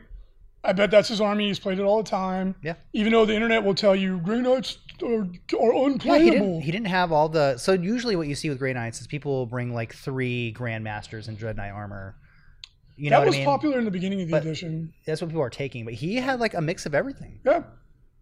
[0.63, 1.49] I bet that's his army.
[1.49, 2.55] He's played it all the time.
[2.63, 2.75] Yeah.
[2.93, 6.23] Even though the internet will tell you Grey Knights are, are yeah, unplayable.
[6.25, 7.57] he didn't, he didn't have all the.
[7.59, 11.29] So usually, what you see with Grey Knights is people will bring like three Grandmasters
[11.29, 12.15] in Dread Knight armor.
[12.97, 13.47] You know that was I mean?
[13.47, 14.93] popular in the beginning of the But- edition.
[15.07, 15.85] That's what people are taking.
[15.85, 17.41] But he had like a mix of everything.
[17.45, 17.63] Yeah.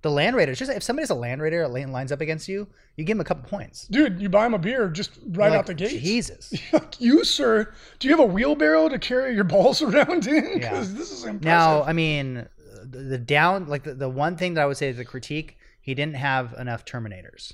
[0.03, 2.67] The Land Raiders, just if somebody's a Land Raider lane- lines up against you,
[2.97, 3.87] you give him a couple points.
[3.87, 6.01] Dude, you buy him a beer just right You're out the gate.
[6.01, 6.53] Jesus.
[6.73, 10.59] Like, you, sir, do you have a wheelbarrow to carry your balls around in?
[10.61, 10.81] Yeah.
[10.81, 11.43] This is impressive.
[11.45, 12.49] Now, I mean,
[12.83, 15.57] the, the down like the, the one thing that I would say is a critique.
[15.81, 17.53] He didn't have enough Terminators,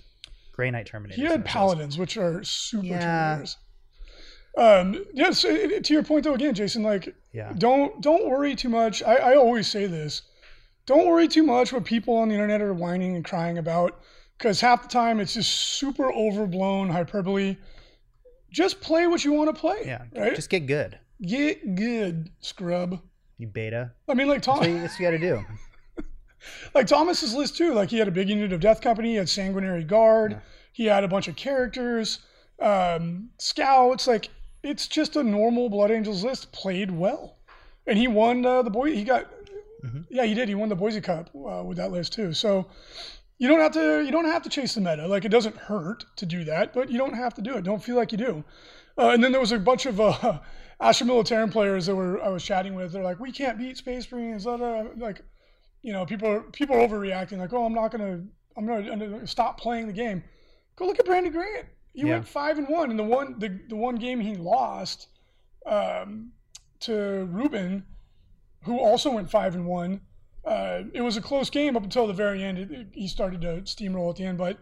[0.53, 1.15] Grey Knight Terminators.
[1.15, 3.39] he had paladins, which are super Yeah.
[3.41, 3.57] Terminators.
[4.59, 7.53] Um, yes, to your point though, again, Jason, like, Yeah.
[7.57, 9.03] don't don't worry too much.
[9.03, 10.23] I, I always say this:
[10.87, 14.01] don't worry too much what people on the internet are whining and crying about,
[14.37, 17.57] because half the time it's just super overblown hyperbole.
[18.51, 19.83] Just play what you want to play.
[19.85, 20.35] Yeah, right.
[20.35, 20.99] just get good.
[21.23, 22.99] get good, scrub.
[23.37, 23.93] You beta.
[24.09, 24.67] I mean, like Thomas.
[24.67, 25.45] That's what you, you got to
[25.99, 26.05] do.
[26.75, 27.75] like Thomas's list too.
[27.75, 30.41] Like he had a big unit of Death Company, he had Sanguinary Guard,
[30.73, 32.19] he had a bunch of characters,
[32.61, 34.07] um, scouts.
[34.09, 34.31] Like
[34.63, 37.39] it's just a normal Blood Angels list played well,
[37.87, 38.93] and he won uh, the boy.
[38.95, 39.27] He got,
[39.85, 40.07] Mhm.
[40.11, 40.49] yeah, he did.
[40.49, 42.33] He won the Boise Cup uh, with that list too.
[42.33, 42.67] So
[43.39, 45.07] you don't have to you don't have to chase the meta.
[45.07, 47.63] Like it doesn't hurt to do that, but you don't have to do it.
[47.65, 48.45] Don't feel like you do.
[48.99, 50.41] Uh, and then there was a bunch of uh,
[50.83, 52.91] Militarum players that were I was chatting with.
[52.93, 54.43] They're like, we can't beat Space Marines.
[54.45, 55.23] blah, blah, blah." Like,
[55.83, 57.39] you know, people are people are overreacting.
[57.39, 58.25] Like, oh, I'm not gonna
[58.57, 60.25] I'm gonna, I'm gonna stop playing the game.
[60.75, 61.67] Go look at Brandon Grant.
[61.95, 62.15] He Yeah.
[62.15, 65.09] went five and one, and the one the, the one game he lost
[65.67, 66.33] um,
[66.81, 67.85] to Ruben,
[68.63, 70.01] who also went five and one.
[70.45, 72.59] Uh, it was a close game up until the very end.
[72.59, 74.59] It, it- he started to steamroll at the end, but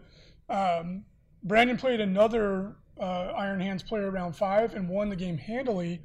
[0.49, 1.05] um,
[1.43, 6.01] Brandon played another uh, Iron Hands player round five and won the game handily.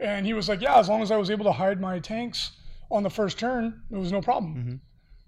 [0.00, 2.52] And he was like, "Yeah, as long as I was able to hide my tanks
[2.90, 4.80] on the first turn, it was no problem." Mhm.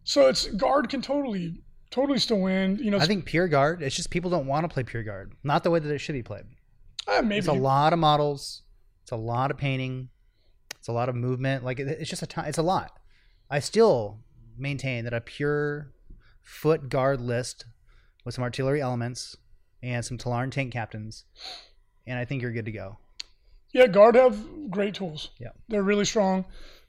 [0.04, 1.60] So it's guard can totally,
[1.90, 2.78] totally still win.
[2.82, 3.82] You know, I think Pure Guard.
[3.82, 5.32] It's just people don't want to play Pure Guard.
[5.42, 6.44] Not the way that it should be played.
[7.08, 8.62] uh, maybe It's a lot of models.
[9.02, 10.08] It's a lot of painting.
[10.78, 11.64] It's a lot of movement.
[11.64, 12.46] Like it- it's just a time.
[12.46, 12.98] It's a lot.
[13.50, 14.20] I still
[14.56, 15.92] maintain that a pure
[16.42, 17.64] foot guard list
[18.24, 19.36] with some artillery elements
[19.82, 21.24] and some Talarn tank captains,
[22.06, 22.98] and I think you're good to go.
[23.72, 25.30] Yeah, guard have great tools.
[25.38, 25.50] Yeah.
[25.68, 26.44] they're really strong.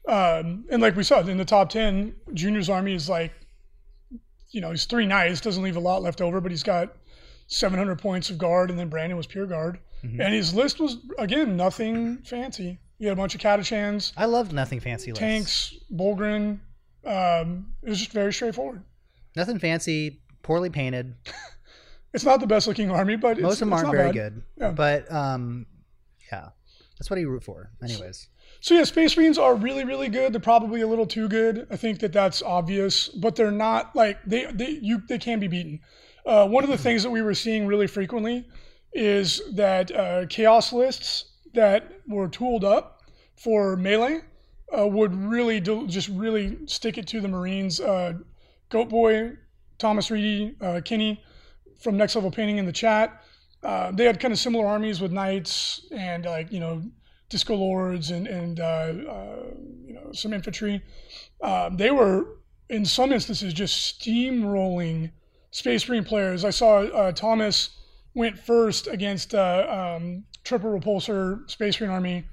[0.08, 3.32] Um, and like we saw in the top ten, Junior's army is like,
[4.52, 6.96] you know, he's three knights, doesn't leave a lot left over, but he's got
[7.48, 10.20] 700 points of guard, and then Brandon was pure guard, Mhm.
[10.20, 12.80] and his list was again nothing fancy.
[12.98, 15.20] He had a bunch of Catachans, I love nothing fancy lists.
[15.20, 16.60] tanks, Bullgryn.
[17.04, 18.84] Um, it was just very straightforward.
[19.36, 20.22] Nothing fancy.
[20.44, 21.16] Poorly painted.
[22.14, 24.14] It's not the best looking army, but it's, Most of them aren't not very bad.
[24.14, 24.44] good.
[24.58, 24.72] Yeah.
[24.72, 25.66] But um,
[26.30, 26.50] yeah,
[27.00, 27.72] that's what you root for.
[27.82, 28.28] Anyways.
[28.60, 30.34] So yeah, Space Marines are really, really good.
[30.34, 31.68] They're probably a little too good.
[31.72, 35.48] I think that that's obvious, but they're not like they they you they can be
[35.48, 35.80] beaten.
[36.26, 38.46] Uh, one of the things that we were seeing really frequently
[38.94, 43.02] is that uh, chaos lists that were tooled up
[43.36, 44.22] for melee
[44.78, 47.80] uh, would really do, just really stick it to the Marines.
[47.80, 48.14] Uh,
[48.70, 49.34] Goat Boy,
[49.78, 51.22] Thomas Reedy, uh, Kenny
[51.80, 53.22] from Next Level Painting in the chat.
[53.64, 56.82] Uh, they had kind of similar armies with knights and like you know
[57.32, 59.44] disco lords and and uh, uh,
[59.86, 60.84] you know some infantry.
[61.42, 62.38] Um, they were
[62.70, 65.12] in some instances just steamrolling
[65.52, 66.46] Space Marine players.
[66.46, 67.72] I saw uh, Thomas
[68.14, 72.26] went first against uh, um, triple repulsor Space Marine army,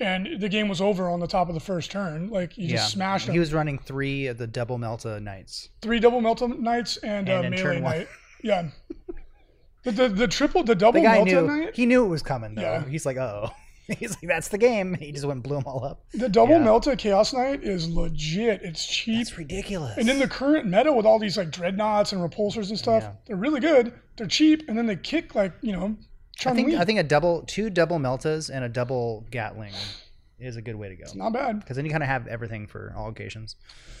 [0.00, 2.30] and the game was over on the top of the first turn.
[2.30, 3.34] Like he just smashed them.
[3.34, 5.68] He was running three of the double Melta knights.
[5.82, 8.08] Three double Melta knights and, And uh, in melee knight.
[8.42, 8.68] Yeah.
[9.84, 12.22] The, the, the triple the double The guy Melta knew knight he knew it was
[12.22, 12.62] coming though.
[12.62, 12.88] Yeah.
[12.88, 13.50] He's like, oh,
[13.98, 14.94] he's like, that's the game.
[14.94, 16.04] He just went and blew them all up.
[16.12, 16.64] the double Yeah.
[16.66, 18.62] Melta Chaos Knight is legit.
[18.62, 19.20] It's cheap.
[19.20, 19.96] It's ridiculous.
[19.98, 23.12] And then the current meta with all these like dreadnoughts and repulsors and stuff, Yeah.
[23.26, 23.92] they're really good.
[24.16, 25.96] They're cheap, and then they kick like you know,
[26.46, 26.74] I think.
[26.74, 29.72] I think a double, two double Meltas and a double Gatling
[30.38, 31.04] is a good way to go.
[31.14, 31.60] Not bad.
[31.60, 33.56] Because then you kind of have everything for all occasions.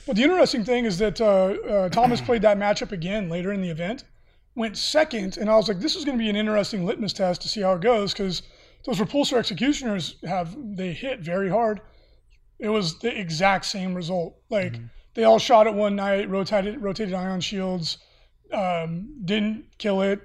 [0.06, 3.60] Well, the interesting thing is that uh, uh, Thomas played that matchup again later in
[3.62, 4.04] the event,
[4.54, 7.40] went second, and I was like, this is going to be an interesting litmus test
[7.42, 8.42] to see how it goes because
[8.84, 11.80] those repulsor executioners have they hit very hard.
[12.58, 14.36] It was the exact same result.
[14.50, 14.76] Like
[15.14, 17.98] they all shot it one night, rotated rotated ion shields,
[18.52, 20.20] um, didn't kill it,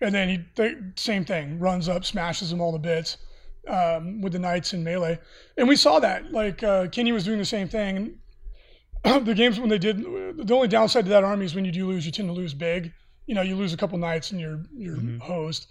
[0.00, 3.18] and then he the same thing runs up, smashes them all to bits
[3.68, 5.18] um, with the knights in melee,
[5.56, 6.32] and we saw that.
[6.32, 8.18] Like uh, Kenny was doing the same thing.
[9.04, 11.86] the games when they did, the only downside to that army is when you do
[11.86, 12.92] lose, you tend to lose big.
[13.26, 15.66] You know, you lose a couple knights and you're you're hosed.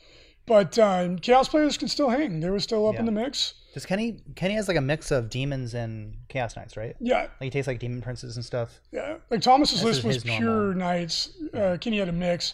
[0.45, 2.39] But um, chaos players can still hang.
[2.41, 3.53] They were still up in the mix.
[3.73, 6.95] Does Kenny Kenny has like a mix of demons and chaos knights, right?
[6.99, 8.79] Yeah, Like he takes like demon princes and stuff.
[8.91, 10.73] Yeah, like Thomas's list was pure normal.
[10.75, 11.31] knights.
[11.53, 12.53] Uh, Kenny had a mix,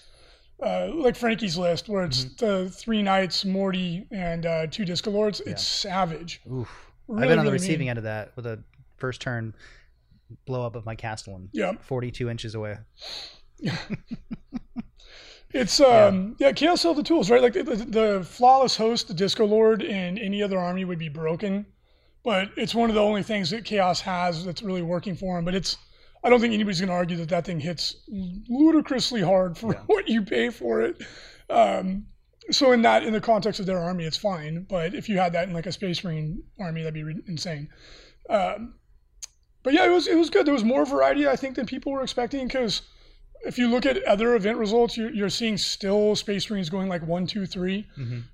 [0.63, 2.45] uh, like Frankie's list, where it's Mm-hmm.
[2.45, 5.41] the three knights, Morty, and uh, two Disco Lords.
[5.41, 6.41] It's savage.
[6.49, 6.91] Oof.
[7.07, 7.89] Really, I've been on the really receiving mean.
[7.89, 8.63] end of that with a
[8.97, 9.53] first turn
[10.45, 11.49] blow up of my Castellan.
[11.53, 11.73] Yeah.
[11.81, 12.77] 42 inches away.
[15.52, 17.41] It's um yeah, Chaos still have the tools, right?
[17.41, 21.10] Like the, the, the flawless host, the Disco Lord, in any other army would be
[21.10, 21.66] broken,
[22.24, 25.45] but it's one of the only things that Chaos has that's really working for him.
[25.45, 25.78] But it's
[26.24, 27.95] I don't think anybody's going to argue that that thing hits
[28.50, 31.02] ludicrously hard for what you pay for it.
[31.50, 32.06] Um,
[32.52, 34.66] so in that in the context of their army, it's fine.
[34.70, 37.70] But if you had that in like a Space Marine army, that'd be insane.
[38.30, 38.76] Um,
[39.64, 40.45] but yeah, it was it was good.
[40.45, 42.82] There was more variety, I think, than people were expecting because
[43.45, 47.05] if you look at other event results, you're, you're seeing still Space Marines going like
[47.07, 47.87] one, two, three.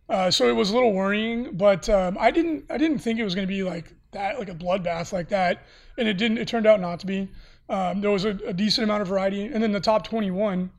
[0.10, 3.24] Uh, so it was a little worrying, but um, I didn't I didn't think it
[3.24, 5.66] was going to be like that, like a bloodbath like that,
[5.98, 6.38] and it didn't.
[6.40, 7.30] It turned out not to be.
[7.70, 10.72] Um, there was a, a decent amount of variety, and then the top 21.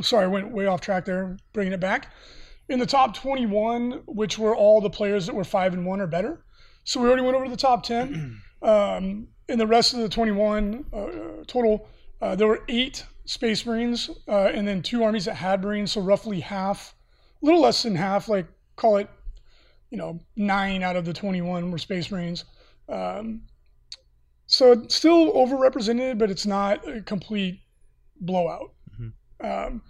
[0.00, 1.36] Sorry, I went way off track there.
[1.52, 2.12] Bringing it back.
[2.68, 6.06] In the top 21, which were all the players that were five and one or
[6.06, 6.44] better.
[6.84, 8.40] So we already went over to the top 10.
[8.62, 11.06] Um, in the rest of the 21 uh,
[11.46, 11.86] total,
[12.22, 16.00] uh, there were eight Space Marines, uh, and then two armies that had Marines, so
[16.00, 16.94] roughly half,
[17.42, 18.46] a little less than half, like
[18.76, 19.08] call it,
[19.90, 22.44] you know, nine out of the 21 were Space Marines.
[22.88, 23.42] Um,
[24.46, 27.60] so it's still overrepresented, but it's not a complete
[28.20, 28.72] blowout.
[29.40, 29.82] Um,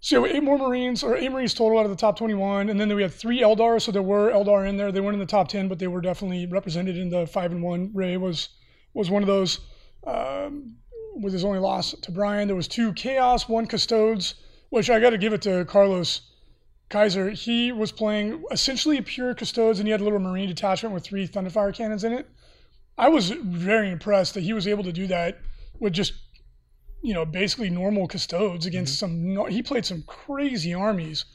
[0.00, 2.94] so eight more Marines, or eight Marines total out of the top 21, and then
[2.94, 3.80] we had three Eldar.
[3.80, 4.92] So there were Eldar in there.
[4.92, 7.62] They weren't in the top 10, but they were definitely represented in the five and
[7.62, 7.90] one.
[7.94, 8.50] Ray was
[8.92, 9.60] was one of those
[10.06, 10.76] um,
[11.14, 12.48] with his only loss to Brian.
[12.48, 14.34] There was two Chaos, one Custodes,
[14.70, 16.22] which I got to give it to Carlos
[16.88, 17.30] Kaiser.
[17.30, 21.26] He was playing essentially pure Custodes, and he had a little Marine detachment with three
[21.26, 22.28] Thunderfire cannons in it.
[22.96, 25.38] I was very impressed that he was able to do that
[25.80, 26.12] with just
[27.02, 31.26] you know basically normal custodes against some he played some crazy armies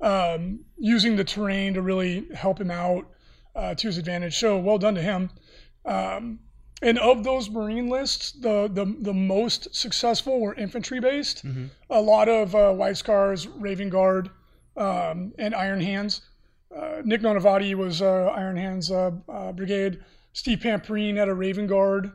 [0.00, 3.06] um, using the terrain to really help him out
[3.54, 5.30] uh, to his advantage so well done to him
[5.84, 6.40] um,
[6.82, 11.44] and of those marine lists the, the the most successful were infantry based
[11.90, 14.30] a lot of uh, white scars raven guard
[14.76, 16.22] um, and iron hands
[16.76, 20.02] uh, nick Nanavati was uh, iron hands uh, uh, brigade
[20.32, 22.12] steve pamperine had a raven guard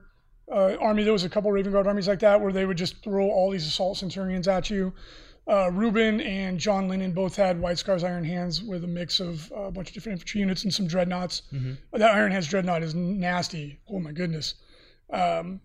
[0.51, 1.03] uh, army.
[1.03, 3.51] There was a couple Raven Guard armies like that where they would just throw all
[3.51, 4.93] these assault centurions at you.
[5.47, 9.49] Uh, Ruben and John Lennon both had White Scars Iron Hands with a mix of
[9.55, 11.43] uh, a bunch of different infantry units and some dreadnoughts.
[11.93, 13.79] That Iron Hands dreadnought is nasty.
[13.89, 14.55] Oh my goodness.
[15.09, 15.61] Um,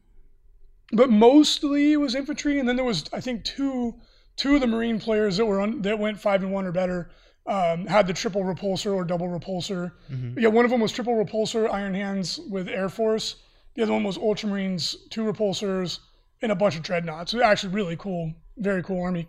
[0.92, 3.94] but mostly it was infantry, and then there was I think two
[4.36, 7.10] two of the Marine players that were un, that went five and one or better.
[7.44, 9.90] Um, had the triple repulsor or double repulsor.
[10.38, 13.36] Yeah, one of them was triple repulsor Iron Hands with Air Force.
[13.74, 15.98] The other one was Ultramarines, two repulsors,
[16.40, 17.32] and a bunch of dreadnoughts.
[17.34, 19.26] It was actually really cool, very cool army.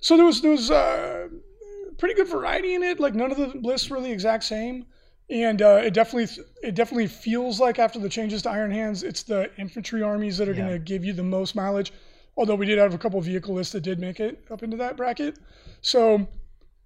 [0.00, 1.28] So there was there was uh,
[1.98, 3.00] pretty good variety in it.
[3.00, 4.86] Like none of the lists were the exact same,
[5.28, 9.22] and uh, it definitely it definitely feels like after the changes to Iron Hands, it's
[9.22, 11.92] the infantry armies that are going to give you the most mileage.
[12.36, 14.96] Although we did have a couple vehicle lists that did make it up into that
[14.96, 15.38] bracket,
[15.82, 16.26] so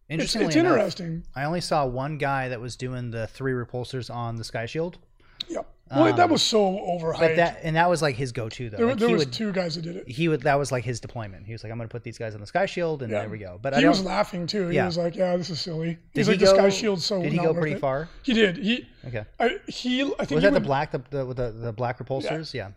[0.08, 1.24] it's, it's enough, interesting.
[1.36, 4.98] I only saw one guy that was doing the three repulsors on the Sky Shield.
[5.48, 5.66] Yep.
[5.90, 7.20] Well, that um, was so overhyped.
[7.20, 8.78] But that and that was like his go-to though.
[8.78, 10.08] there Like, there he was would two guys that did it.
[10.08, 11.46] he would that was like his deployment.
[11.46, 13.20] He was like, I'm gonna put these guys on the Sky Shield, and Yeah.
[13.20, 13.58] there we go.
[13.60, 14.68] But I He was laughing too.
[14.68, 14.86] He Yeah.
[14.86, 17.22] was like, "Yeah, this is silly." did He's he like, go, "This guy's shield's so
[17.22, 18.08] Did he not go pretty it." far?
[18.22, 18.56] He did.
[18.56, 19.24] He, Okay.
[19.38, 21.98] I, he, I think Was he that the black the the, with the the black
[21.98, 22.54] repulsors?
[22.54, 22.70] Yeah.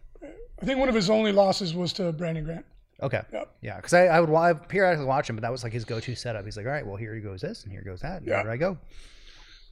[0.62, 2.66] I think one of his only losses was to Brandon Grant.
[3.02, 3.22] Okay.
[3.32, 3.52] Yep.
[3.62, 6.16] Yeah, because I, I would I periodically watch him, but that was like his go-to
[6.16, 6.44] setup.
[6.46, 8.18] He's like, all right, well here he goes this, and here goes that.
[8.18, 8.44] And Yeah.
[8.44, 8.78] There I go.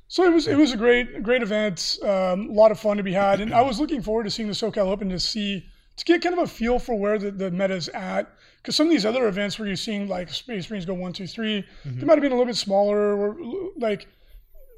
[0.08, 3.04] So it was it was a great great event, um, a lot of fun to
[3.04, 5.66] be had, and I was looking forward to seeing the SoCal Open to see
[5.98, 8.32] to get kind of a feel for where the, the is at.
[8.62, 11.28] Because some of these other events where you're seeing like Space Marines go one, two,
[11.28, 13.38] three, they might have been a little bit smaller, or
[13.78, 14.08] like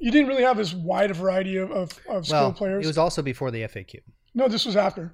[0.00, 2.84] you didn't really have as wide a variety of of, of skilled Well, players.
[2.84, 4.00] it was also before the FAQ.
[4.34, 5.12] No, this was after.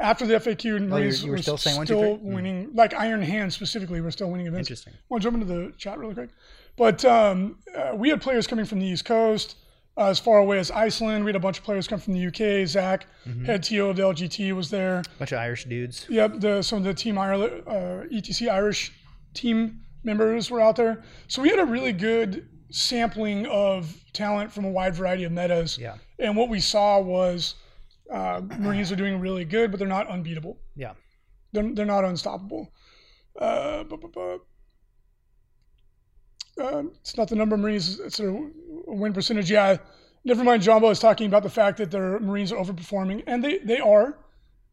[0.00, 2.16] After the FAQ, and Oh, Marines you were still saying one, two, still?
[2.16, 2.32] Hmm.
[2.32, 4.68] winning, like Iron Hand specifically, we're still winning events.
[4.70, 4.94] Interesting.
[5.08, 6.30] Want to jump into the chat really quick?
[6.78, 9.56] But um, uh, we had players coming from the East Coast.
[9.96, 11.24] uh, as far away as Iceland.
[11.24, 12.66] We had a bunch of players come from the UK.
[12.68, 13.44] Zach, Mm-hmm.
[13.46, 15.02] head TO of the LGT, was there.
[15.18, 16.06] bunch of Irish dudes.
[16.08, 18.92] Yep, the, some of the Team Ireland, uh, ETC Irish
[19.34, 21.02] team members were out there.
[21.26, 25.76] So we had a really good sampling of talent from a wide variety of metas.
[25.78, 25.96] Yeah.
[26.20, 27.56] And what we saw was
[28.12, 30.58] uh, Marines are doing really good, but they're not unbeatable.
[30.76, 30.92] Yeah.
[31.52, 32.72] They're, they're not unstoppable.
[33.38, 34.38] Uh, bu- bu- bu-
[36.58, 38.48] uh, it's not the number of Marines, it's a
[38.86, 39.50] win percentage.
[39.50, 39.76] Yeah,
[40.24, 40.62] never mind.
[40.62, 44.18] Jumbo is talking about the fact that their Marines are overperforming, and they, they are.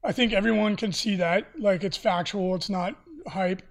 [0.03, 1.47] I think everyone can see that.
[1.59, 2.95] Like, it's factual, it's not
[3.27, 3.61] hype.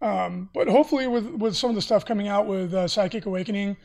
[0.00, 3.76] Um, but hopefully, with, with some of the stuff coming out with uh, Psychic Awakening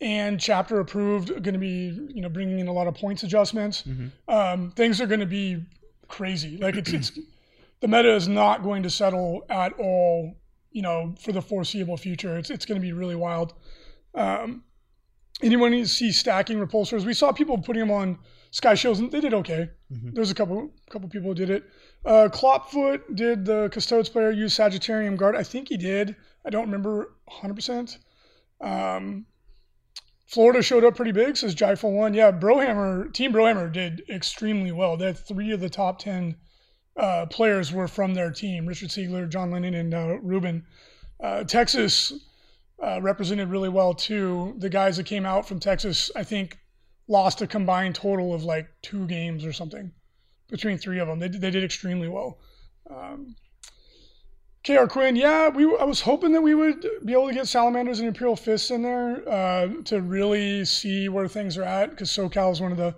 [0.00, 3.84] and chapter approved, going to be you know bringing in a lot of points adjustments.
[4.28, 5.64] Um, things are going to be
[6.08, 6.58] crazy.
[6.58, 7.18] Like it's it's
[7.80, 10.34] the meta is not going to settle at all.
[10.74, 13.54] You know, for the foreseeable future, it's it's going to be really wild.
[14.14, 14.64] Um,
[15.42, 17.04] anyone see stacking repulsors.
[17.04, 18.18] We saw people putting them on
[18.50, 19.70] sky shields, and they did okay.
[20.14, 21.64] There's a couple couple people who did it.
[22.04, 25.36] Uh, Clopfoot did the Custodes player use Sagittarum Guard?
[25.36, 26.16] I think he did.
[26.44, 27.96] I don't remember 100%.
[28.60, 29.26] Um,
[30.26, 32.12] Florida showed up pretty big, says Jyful One.
[32.12, 34.96] Yeah, Brohammer, Team Brohammer did extremely well.
[34.96, 36.36] They had three of the top 10
[36.96, 40.64] uh, players were from their team Richard Siegler, John Lennon, and uh, Ruben.
[41.22, 42.12] Uh, Texas
[42.82, 44.54] uh, represented really well too.
[44.58, 46.58] The guys that came out from Texas, I think,
[47.08, 49.92] lost a combined total of like two games or something
[50.48, 51.18] between three of them.
[51.18, 52.38] They, they did extremely well.
[52.88, 53.36] Um,
[54.64, 57.98] KR Quinn, yeah, we I was hoping that we would be able to get Salamanders
[57.98, 62.50] and Imperial Fists in there uh, to really see where things are at because SoCal
[62.50, 62.94] is one of the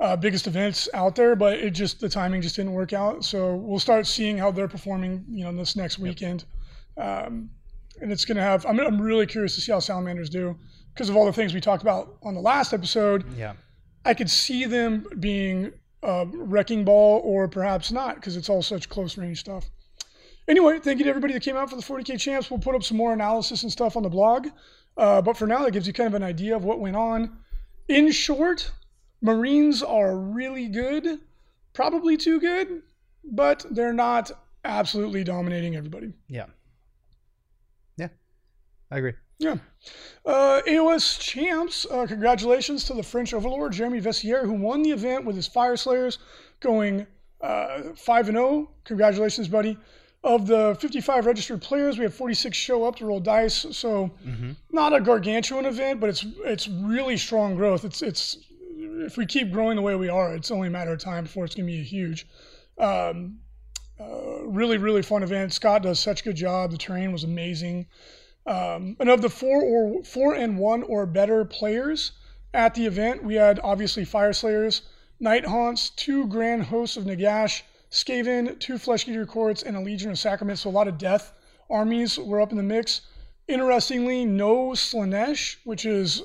[0.00, 3.24] uh, biggest events out there, but it just the timing just didn't work out.
[3.24, 6.44] So we'll start seeing how they're performing, you know, this next weekend,
[6.96, 7.50] um,
[8.00, 8.64] and it's gonna have.
[8.66, 10.56] I'm, I'm really curious to see how Salamanders do
[10.94, 13.24] because of all the things we talked about on the last episode.
[13.36, 13.52] Yeah.
[14.04, 15.72] I could see them being
[16.02, 19.70] a wrecking ball or perhaps not because it's all such close range stuff.
[20.48, 22.50] Anyway, thank you to everybody that came out for the 40K champs.
[22.50, 24.48] We'll put up some more analysis and stuff on the blog.
[24.96, 27.36] Uh, but for now, that gives you kind of an idea of what went on.
[27.88, 28.70] In short,
[29.22, 31.20] Marines are really good,
[31.72, 32.82] probably too good,
[33.24, 34.30] but they're not
[34.64, 36.12] absolutely dominating everybody.
[36.28, 36.46] Yeah.
[37.96, 38.08] Yeah.
[38.90, 39.12] I agree.
[39.38, 39.56] Yeah.
[40.26, 45.24] Uh, AOS champs, uh, congratulations to the French overlord, Jeremy Vessier, who won the event
[45.24, 46.18] with his Fyreslayers
[46.60, 47.06] going
[47.40, 48.70] uh, 5 and 0.
[48.84, 49.78] Congratulations, buddy.
[50.22, 53.64] Of the 55 registered players, we have 46 show up to roll dice.
[53.72, 54.10] So,
[54.70, 57.86] not a gargantuan event, but it's it's really strong growth.
[57.86, 58.36] It's it's
[59.00, 61.44] if we keep growing the way we are, it's only a matter of time before
[61.44, 62.26] it's going to be a huge.
[62.78, 63.40] Um,
[64.00, 65.52] uh, really, really fun event.
[65.52, 66.70] Scott does such a good job.
[66.70, 67.86] The terrain was amazing.
[68.46, 72.12] Um, and of the four or four and one or better players
[72.54, 74.80] at the event, we had obviously Fyreslayers,
[75.20, 80.10] Night Haunts, two Grand Hosts of Nagash, Skaven, two Flesh Eater Courts, and a Legion
[80.10, 80.62] of Sacraments.
[80.62, 81.32] So a lot of death
[81.68, 83.02] armies were up in the mix.
[83.46, 86.22] Interestingly, no Slaanesh, which is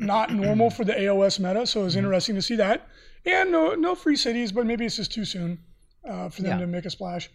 [0.00, 2.88] not normal for the AOS meta, so it was interesting to see that.
[3.26, 5.58] And no, no free cities, but maybe it's just too soon
[6.08, 6.64] uh, for them Yeah.
[6.64, 7.30] to make a splash.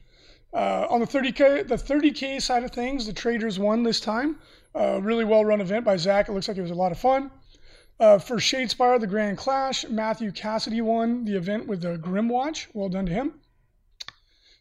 [0.54, 4.38] Uh, on the 30k, the 30k side of things, the traders won this time.
[4.74, 6.28] Uh, really well run event by Zach.
[6.28, 7.30] It looks like it was a lot of fun.
[8.00, 12.68] Uh, for Shadespire, the Grand Clash, Matthew Cassidy won the event with the Grymwatch.
[12.74, 13.34] Well done to him.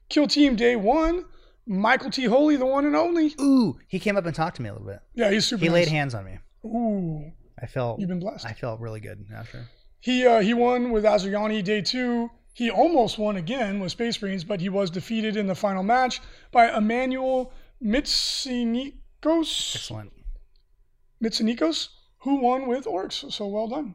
[0.09, 1.25] Kill Team Day One,
[1.67, 2.25] Michael T.
[2.25, 3.35] Holy, the one and only.
[3.41, 5.01] Ooh, he came up and talked to me a little bit.
[5.15, 5.63] Yeah, he's super.
[5.63, 5.75] He nice.
[5.75, 6.39] laid hands on me.
[6.65, 8.47] Ooh, I felt you've been blessed.
[8.47, 9.69] I felt really good after.
[10.01, 12.31] He uh, he won with Asuryani day two.
[12.53, 16.21] He almost won again with Space Marines, but he was defeated in the final match
[16.53, 17.53] by Emmanuel
[17.83, 18.93] Mitsinikos.
[19.75, 20.13] Excellent.
[21.23, 21.89] Mitsinikos,
[22.19, 23.33] who won with Orcs.
[23.33, 23.95] So well done.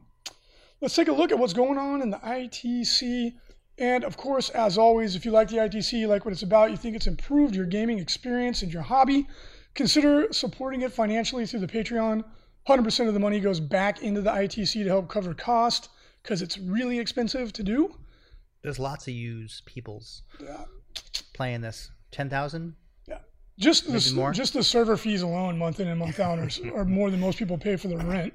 [0.80, 3.34] Let's take a look at what's going on in the ITC.
[3.78, 6.70] And of course, as always, if you like the ITC, you like what it's about,
[6.70, 9.26] you think it's improved your gaming experience and your hobby,
[9.74, 12.24] consider supporting it financially through the Patreon.
[12.68, 15.88] 100% of the money goes back into the ITC to help cover cost
[16.22, 17.94] because it's really expensive to do.
[18.62, 20.64] There's lots of use peoples Yeah.
[21.34, 21.90] playing this.
[22.10, 22.76] Ten thousand.
[23.58, 24.32] Just the, more?
[24.32, 27.38] just the server fees alone, month in and month out, are, are more than most
[27.38, 28.32] people pay for their rent.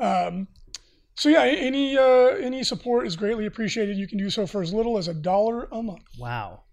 [0.00, 0.48] Um,
[1.14, 2.02] so yeah, any uh,
[2.40, 3.96] any support is greatly appreciated.
[3.96, 6.02] You can do so for as little as a dollar a month.
[6.18, 6.64] Wow.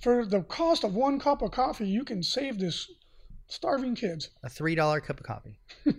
[0.00, 2.90] For the cost of one cup of coffee, you can save this
[3.48, 4.30] starving kids.
[4.42, 5.58] A three dollar cup of coffee.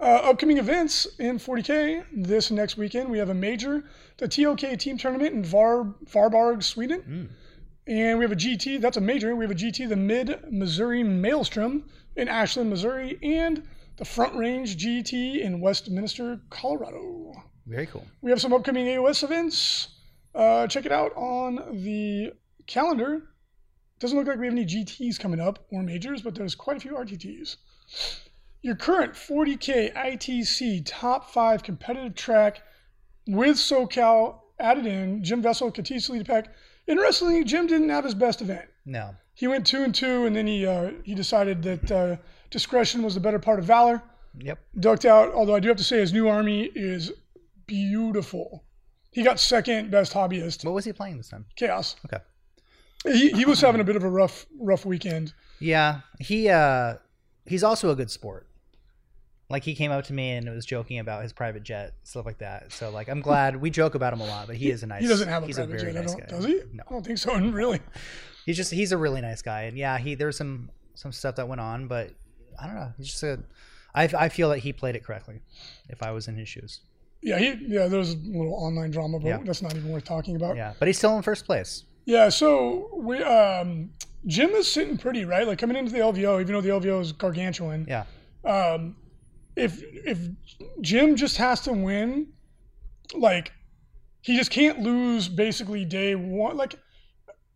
[0.00, 3.10] Uh, upcoming events in 40K this next weekend.
[3.10, 3.84] We have a major,
[4.16, 7.28] the TOK team tournament in Var, Varbarg, Sweden.
[7.86, 9.36] And we have a GT, that's a major.
[9.36, 11.84] We have a GT, the Mid Missouri Maelstrom
[12.16, 13.18] in Ashland, Missouri.
[13.22, 13.62] And
[13.98, 17.34] the Front Range GT in Westminster, Colorado.
[17.66, 18.06] Very cool.
[18.22, 19.88] We have some upcoming AOS events.
[20.34, 22.32] Uh, check it out on the
[22.66, 23.24] calendar.
[24.00, 26.80] Doesn't look like we have any GTs coming up or majors, but there's quite a
[26.80, 27.56] few RTTs.
[28.62, 32.62] Your current 40K ITC top five competitive track
[33.26, 35.22] with SoCal added in.
[35.22, 36.48] Jim Vessal continues to lead the pack.
[36.86, 38.68] Interestingly, Jim didn't have his best event.
[38.86, 39.14] No.
[39.34, 42.16] He went two and two, and then he uh, he decided that uh,
[42.50, 44.02] discretion was the better part of valor.
[44.38, 44.58] Yep.
[44.78, 45.32] Ducked out.
[45.32, 47.12] Although I do have to say, his new army is
[47.66, 48.64] beautiful.
[49.12, 50.64] He got second best hobbyist.
[50.64, 51.46] What was he playing this time?
[51.56, 51.96] Chaos.
[52.06, 52.22] Okay.
[53.04, 55.32] He, he was having a bit of a rough rough weekend.
[55.58, 56.96] Yeah, he uh
[57.46, 58.46] he's also a good sport.
[59.48, 62.38] Like he came up to me and was joking about his private jet, stuff like
[62.38, 62.72] that.
[62.72, 65.02] So like I'm glad we joke about him a lot, but he is a nice.
[65.02, 66.26] He doesn't have a he's private a very jet, nice guy.
[66.26, 66.60] does he?
[66.72, 67.34] No, I don't think so.
[67.50, 67.80] Really.
[68.46, 71.48] he's just he's a really nice guy, and yeah, he there's some some stuff that
[71.48, 72.10] went on, but
[72.60, 72.92] I don't know.
[72.98, 73.40] He's just a.
[73.94, 75.40] I I feel that he played it correctly.
[75.88, 76.80] If I was in his shoes,
[77.22, 77.88] Yeah, he yeah.
[77.88, 79.38] There was a little online drama, but Yeah.
[79.42, 80.54] that's not even worth talking about.
[80.56, 81.84] yeah, but he's still in first place.
[82.10, 83.90] Yeah, so we um
[84.26, 85.46] Jim is sitting pretty, right?
[85.46, 87.86] Like coming into the LVO, even though the LVO is gargantuan.
[87.88, 88.04] Yeah,
[88.44, 88.96] Um
[89.54, 90.18] if if
[90.80, 92.26] Jim just has to win,
[93.14, 93.52] like
[94.22, 96.56] he just can't lose basically day one.
[96.56, 96.74] Like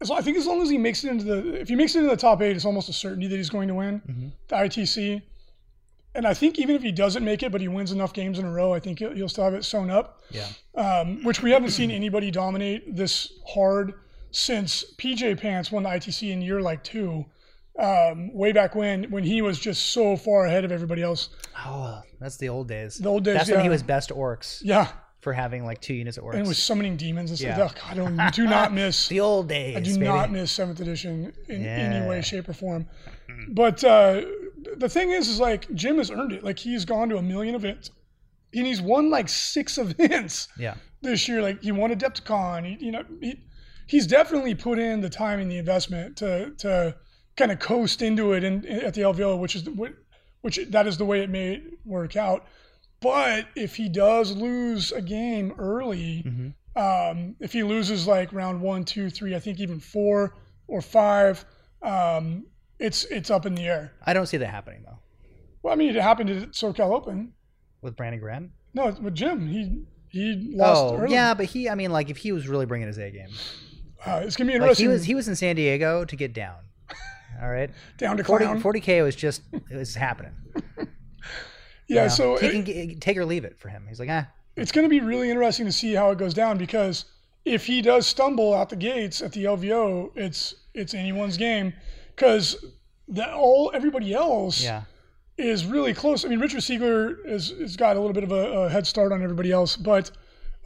[0.09, 1.99] long, I think as long as he makes it into the if he makes it
[1.99, 4.31] into the top eight, it's almost a certainty that he's going to win Mhm.
[4.49, 5.23] the ITC.
[6.17, 8.45] And I think even if he doesn't make it, but he wins enough games in
[8.45, 10.47] a row, I think he'll, he'll still have it sewn up yeah,
[10.77, 13.95] um, which we haven't seen anybody dominate this hard
[14.35, 17.25] since PJ Pants won the ITC in year like two,
[17.79, 21.29] um, way back when when he was just so far ahead of everybody else.
[21.65, 22.97] Oh, that's the old days.
[22.99, 24.89] The old days, That's when he was best orcs Yeah,
[25.21, 26.35] for having like two units of orcs.
[26.35, 27.59] and was summoning demons and stuff.
[27.59, 27.65] Yeah.
[27.65, 29.09] Oh, God, I don't do not miss.
[29.09, 29.77] the old days.
[29.77, 30.05] I do baby.
[30.07, 32.87] not miss seventh edition in any way, shape, or form.
[33.51, 34.23] But uh,
[34.77, 36.43] the thing is, is like Jim has earned it.
[36.45, 37.91] Like he's gone to a million events,
[38.53, 40.49] and he's won like six events.
[40.59, 41.41] Yeah, this year.
[41.43, 42.65] Like he won Adepticon.
[42.79, 43.41] He, you know, he,
[43.87, 46.97] he's definitely put in the time and the investment to to
[47.37, 49.95] kind of coast into it and at the LVO, which is the,
[50.43, 52.47] which that is the way it may work out.
[53.01, 56.55] But if he does lose a game early, Mhm.
[57.11, 60.37] um, if he loses like round one, two, three, I think even four
[60.69, 61.45] or five,
[61.83, 62.47] um,
[62.79, 63.93] it's it's up in the air.
[64.07, 64.99] I don't see that happening though.
[65.63, 67.33] Well, I mean, it happened at SoCal Open.
[67.83, 68.53] With Brandon Graham.
[68.75, 71.13] No, with Jim, he he lost Oh, early.
[71.13, 71.69] yeah, but he.
[71.69, 73.29] I mean, like if he was really bringing his A game,
[74.07, 74.87] Uh, it's gonna be like interesting.
[74.87, 76.57] he was he was in San Diego to get down.
[77.43, 78.63] All right, down to 40, clown.
[78.63, 80.33] 40k was just it was happening.
[80.77, 80.85] yeah,
[81.89, 82.09] You know?
[82.09, 83.87] so he it- take or leave it for him.
[83.89, 84.27] He's like, ah,
[84.57, 87.07] it's going to be really interesting to see how it goes down because
[87.45, 91.73] if he does stumble out the gates at the LVO, it's it's anyone's game
[92.15, 92.65] because
[93.09, 94.83] that all everybody else yeah,
[95.37, 96.25] is really close.
[96.25, 99.13] I mean, Richard Siegler has, has got a little bit of a, a head start
[99.13, 100.11] on everybody else, but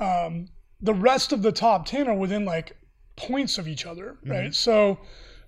[0.00, 0.48] um,
[0.80, 2.76] the rest of the top ten are within like
[3.18, 4.54] points of each other, right?
[4.54, 4.98] So.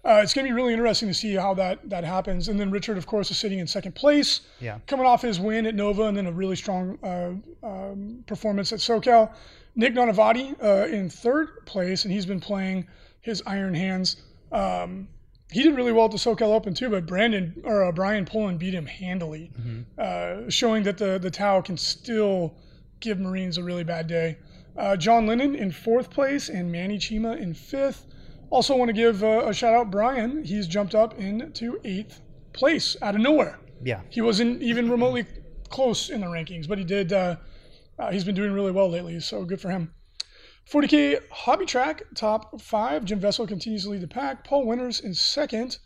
[0.03, 2.49] Uh, it's going to be really interesting to see how that that happens.
[2.49, 5.66] And then Richard, of course, is sitting in second place yeah, coming off his win
[5.66, 7.33] at Nova and then a really strong uh,
[7.66, 9.31] um, performance at SoCal.
[9.77, 12.87] Nick Nanavati uh, in third place, and he's been playing
[13.21, 14.23] his iron hands.
[14.53, 15.07] Um,
[15.51, 18.57] he did really well at the SoCal Open too, but Brandon or uh, Brian Pullen
[18.57, 19.51] beat him handily,
[19.99, 22.55] uh, showing that the the Tau can still
[23.01, 24.39] give Marines a really bad day.
[24.81, 28.07] Uh, John Lennon in fourth place and Manny Chima in fifth.
[28.51, 30.43] Also, want to give uh, a shout out Brian.
[30.45, 32.20] He's jumped up into eighth
[32.53, 34.01] place out of nowhere yeah.
[34.11, 35.26] he wasn't even remotely
[35.68, 37.12] close in the rankings, but he did.
[37.12, 37.37] Uh,
[37.99, 39.93] uh, he's been doing really well lately, so good for him.
[40.70, 43.05] 40k hobby track top five.
[43.05, 44.45] Jim Vessal continues to lead the pack.
[44.45, 45.78] Paul Winters in second.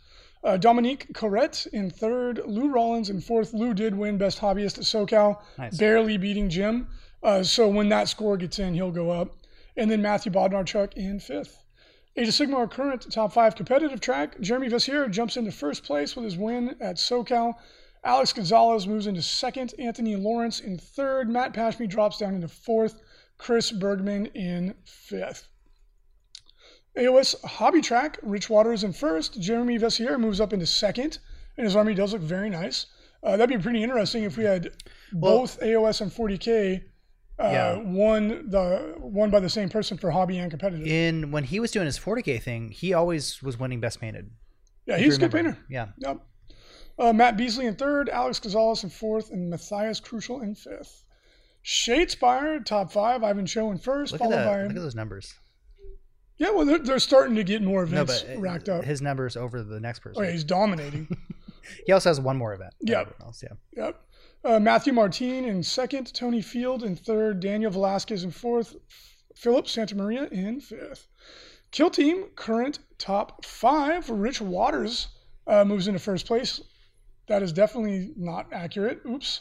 [0.43, 2.41] Uh, Dominique Corrette in third.
[2.45, 3.55] Lou Rollins in fourth.
[3.55, 5.77] Lou did win best hobbyist at SoCal, Nice.
[5.79, 6.87] barely beating Jim.
[7.25, 9.35] Uh, so when that score gets in, he'll go up.
[9.77, 11.59] And then Matthew Bodnarchuk in fifth.
[12.17, 14.39] Age of Sigmar current top five competitive track.
[14.41, 17.55] Jeremy Vessier jumps into first place with his win at SoCal.
[18.05, 19.75] Alex Gonzalez moves into second.
[19.79, 21.29] Anthony Lawrence in third.
[21.29, 23.01] Matt Pashmi drops down into fourth.
[23.39, 25.49] Chris Bergman in fifth.
[26.97, 29.41] AOS Hobby Track, Rich Waters in first.
[29.41, 31.19] Jeremy Vessier moves up into second,
[31.57, 32.87] and his army does look very nice.
[33.23, 34.71] Uh, that'd be pretty interesting if we had
[35.13, 36.85] Well- both AOS and 40K
[37.39, 37.77] uh, Yeah.
[37.79, 40.87] won the won by the same person for hobby and competitive.
[40.87, 44.31] In when he was doing his 40k thing, he always was winning best painted.
[44.87, 45.57] yeah, he's a good painter.
[45.69, 46.21] Yeah, Yep.
[46.97, 51.03] Uh, Matt Beasley in third, Alex Gonzalez in fourth, and Matthias Crucial in fifth.
[51.65, 53.25] Shadespire, top five.
[53.25, 54.47] Ivan Cho in first, look at followed that.
[54.47, 54.63] by.
[54.63, 55.35] Look at those numbers.
[56.37, 58.85] Yeah, well, they're, they're starting to get more No, events but uh, racked up.
[58.85, 60.25] his numbers over the next Oh, person.
[60.25, 61.09] yeah, he's dominating.
[61.87, 62.75] He also has one more event.
[63.23, 63.43] Else.
[63.43, 63.55] Yeah.
[63.75, 63.99] yep.
[64.45, 68.77] Uh, Matthew Martin in second, Tony Field in third, Daniel Velasquez in fourth,
[69.35, 71.09] Philip Santa Maria in fifth.
[71.71, 74.09] Kill Team current top five.
[74.11, 75.09] Rich Waters
[75.47, 76.61] uh, moves into first place.
[77.27, 79.01] That is definitely not accurate.
[79.09, 79.41] Oops.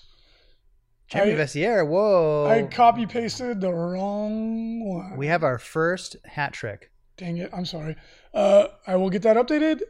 [1.09, 1.85] Jeremy Vessier.
[1.85, 2.47] Whoa.
[2.47, 5.17] I copy pasted the wrong one.
[5.17, 6.91] we have our first hat trick.
[7.17, 7.49] Dang it.
[7.53, 7.97] I'm sorry.
[8.33, 9.81] Uh, I will get that updated.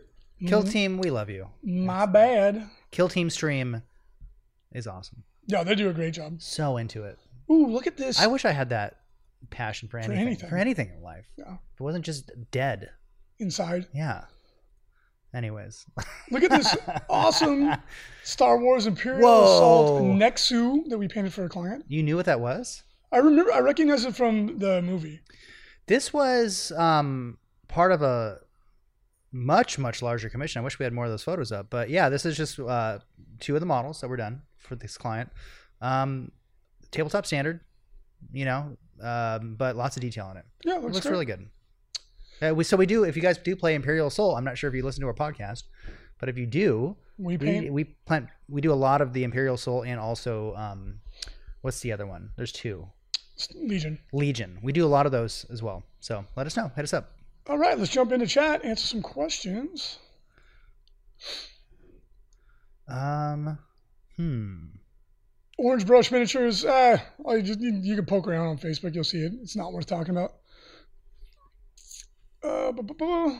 [0.45, 1.47] Kill Team, we love you.
[1.63, 2.67] My bad.
[2.91, 3.83] Kill Team stream
[4.73, 5.23] is awesome.
[5.47, 6.41] Yeah, they do a great job.
[6.41, 7.17] So into it.
[7.49, 8.19] Ooh, look at this.
[8.19, 8.97] I wish I had that
[9.49, 10.17] passion for anything.
[10.17, 10.49] anything.
[10.49, 11.25] For anything in life.
[11.37, 11.53] Yeah.
[11.73, 12.89] If it wasn't just dead.
[13.39, 13.87] Inside.
[13.93, 14.25] Yeah.
[15.33, 15.85] Anyways.
[16.31, 16.75] Look at this
[17.09, 17.73] awesome
[18.23, 19.43] Star Wars Imperial Whoa.
[19.43, 21.85] Assault Nexu that we painted for a client.
[21.87, 22.83] you knew what that was?
[23.11, 25.19] I remember, I recognize it from the movie.
[25.87, 28.39] This was um, part of a
[29.31, 30.61] much, much larger commission.
[30.61, 31.69] I wish we had more of those photos up.
[31.69, 32.99] But yeah, this is just uh,
[33.39, 35.29] two of the models that were done for this client.
[35.81, 36.31] Um,
[36.91, 37.61] tabletop standard,
[38.31, 40.45] you know, um, but lots of detail on it.
[40.63, 41.47] Yeah, it It looks, looks really good.
[42.41, 44.69] Uh, we, so we do, if you guys do play Imperial Assault, I'm not sure
[44.69, 45.63] if you listen to our podcast,
[46.19, 49.55] but if you do, We we, we plant, we do a lot of the Imperial
[49.55, 50.99] Assault and also, um,
[51.61, 52.31] what's the other one?
[52.35, 52.87] There's two.
[53.55, 53.99] Legion.
[54.13, 54.59] Legion.
[54.61, 55.83] We do a lot of those as well.
[55.99, 56.71] So let us know.
[56.75, 57.11] Hit us up.
[57.47, 59.99] All right, let's jump into chat, answer some questions.
[62.87, 63.57] Um,
[64.17, 64.65] hmm.
[65.57, 66.65] Orange Brush Miniatures.
[66.65, 66.97] Uh,
[67.27, 68.93] I just, you, you can poke around on Facebook.
[68.95, 69.33] You'll see it.
[69.41, 70.31] It's not worth talking about.
[72.43, 73.37] Uh, bu- bu- bu-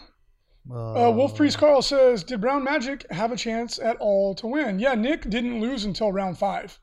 [0.71, 4.79] Uh, Wolf Priest Carl says, "Did Brown Magic have a chance at all to win?"
[4.79, 6.79] Yeah, Nick didn't lose until round five.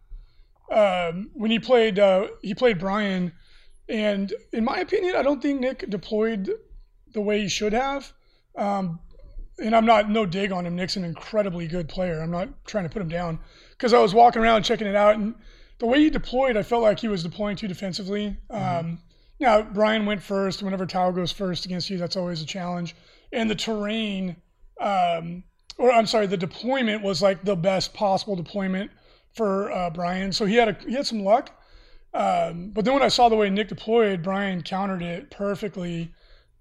[0.70, 3.32] Um, when he played, uh, he played Brian,
[3.88, 6.50] and in my opinion, I don't think Nick deployed
[7.14, 8.12] the way he should have.
[8.54, 9.00] Um,
[9.60, 10.76] and I'm not no dig on him.
[10.76, 12.20] Nick's an incredibly good player.
[12.20, 13.38] I'm not trying to put him down
[13.70, 15.34] because I was walking around checking it out, and
[15.78, 18.36] the way he deployed, I felt like he was deploying too defensively.
[18.50, 19.00] Um,
[19.38, 20.62] now Brian went first.
[20.62, 22.94] Whenever Tau goes first against you, that's always a challenge.
[23.32, 24.36] And the terrain,
[24.80, 25.42] um,
[25.78, 28.90] or I'm sorry, the deployment was like the best possible deployment
[29.34, 30.32] for uh, Brian.
[30.32, 31.50] So he had a he had some luck.
[32.12, 36.12] Um, but then when I saw the way Nick deployed, Brian countered it perfectly,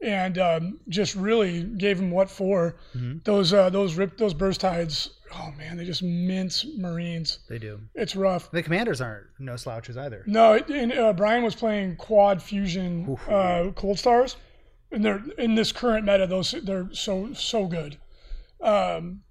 [0.02, 2.76] and um, just really gave him what for.
[2.96, 3.24] Mhm.
[3.24, 5.12] Those uh, those rip those burst tides.
[5.34, 7.40] Oh man, they just mince Marines.
[7.50, 7.80] They do.
[7.94, 8.50] It's rough.
[8.52, 10.24] The commanders aren't no slouches either.
[10.26, 14.38] No, and uh, Brian was playing quad fusion uh, cold stars,
[14.92, 16.26] and they're in this current meta.
[16.26, 17.98] Those they're so so good.
[18.62, 19.22] Um,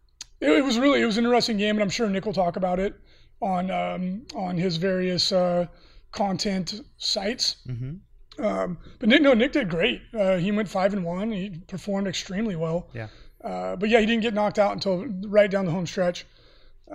[0.40, 2.56] it, it was really it was an interesting game, and I'm sure Nick will talk
[2.56, 2.94] about it
[3.42, 5.66] on um, on his various uh,
[6.12, 7.56] content sites.
[7.66, 7.94] hmm
[8.38, 10.02] Um, but Nick, no, Nick did great.
[10.14, 11.30] Uh, he went five and one.
[11.32, 12.88] He performed extremely well.
[12.94, 13.08] Yeah.
[13.42, 16.26] Uh, but yeah, he didn't get knocked out until right down the home stretch.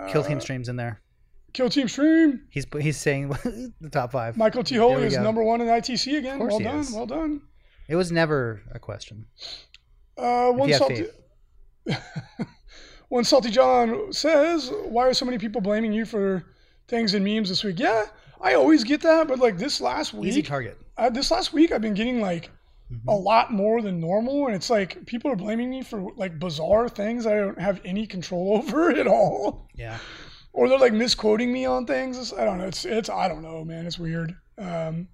[0.10, 1.02] Kill Uh, Team streams in there.
[1.54, 2.41] Kill Team Stream.
[2.50, 3.30] He's he's saying
[3.80, 4.36] the top five.
[4.38, 4.76] Michael T.
[4.76, 5.22] Holy is go.
[5.22, 6.39] number one in ITC again.
[6.39, 6.80] Well done.
[6.80, 6.91] is.
[6.91, 7.41] Well done.
[7.88, 9.28] It was never a question.
[10.18, 11.06] Uh, one salty.
[13.10, 16.44] one salty John says, "Why are so many people blaming you for
[16.88, 18.06] things and memes this week?" Yeah,
[18.41, 20.80] I always get that, but like this last week, Easy target.
[21.12, 22.52] This last week I've been getting like
[22.91, 23.02] Mhm.
[23.08, 26.89] a lot more than normal, and it's like people are blaming me for like bizarre
[26.89, 29.98] things I don't have any control over at all, Yeah.
[30.52, 32.18] or they're like misquoting me on things.
[32.18, 32.66] It's, I don't know.
[32.68, 33.86] It's it's I don't know, man.
[33.86, 34.36] It's weird.
[34.58, 35.08] Um,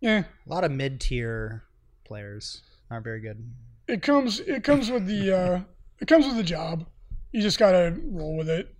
[0.00, 1.64] yeah, A lot of mid tier
[2.04, 3.50] players aren't very good.
[3.88, 5.60] it comes it comes with the uh,
[6.00, 6.86] it comes with the job.
[7.32, 8.74] You just gotta roll with it.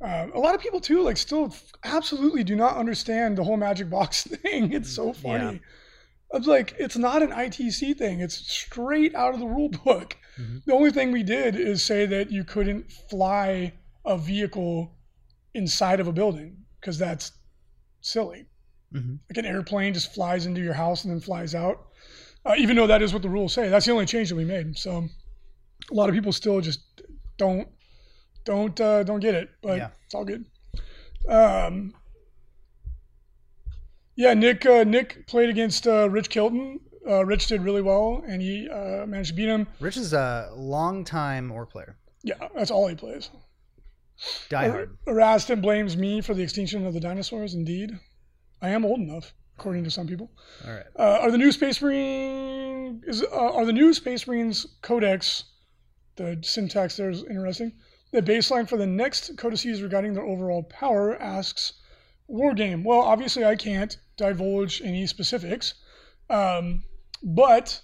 [0.00, 3.90] Uh, a lot of people too, like, still absolutely do not understand the whole magic
[3.90, 4.72] box thing.
[4.72, 5.60] It's so funny.
[6.32, 8.20] It's like it's not an ITC thing.
[8.20, 10.16] It's straight out of the rule book.
[10.38, 10.62] Mhm.
[10.66, 13.72] The only thing we did is say that you couldn't fly
[14.04, 14.94] a vehicle
[15.54, 17.32] inside of a building because that's
[18.02, 18.46] silly.
[18.92, 21.86] hmm Like an airplane just flies into your house and then flies out.
[22.44, 24.44] Uh, even though that is what the rules say, that's the only change that we
[24.44, 24.76] made.
[24.76, 25.08] So
[25.90, 26.80] a lot of people still just
[27.38, 27.68] don't
[28.48, 29.90] don't uh, don't get it, but Yeah.
[30.06, 30.44] it's all good.
[31.28, 31.92] Um,
[34.16, 36.80] yeah, Nick uh, Nick played against uh, Rich Kilton.
[37.06, 39.66] Uh, Rich did really well, and he uh, managed to beat him.
[39.80, 41.96] Rich is a long time orc player.
[42.24, 43.30] Yeah, that's all he plays.
[44.48, 44.96] Die hard.
[45.06, 47.54] Eraston blames me for the extinction of the dinosaurs.
[47.54, 47.92] Indeed,
[48.60, 50.30] I am old enough, according to some people.
[50.66, 50.86] All right.
[50.98, 55.44] Uh, are the new Space Marine is uh, are the new Space Marines Codex?
[56.16, 57.72] The syntax there is interesting.
[58.10, 61.74] The baseline for the next codices regarding their overall power asks
[62.26, 62.82] war game.
[62.82, 65.74] Well, obviously I can't divulge any specifics,
[66.30, 66.84] um,
[67.22, 67.82] but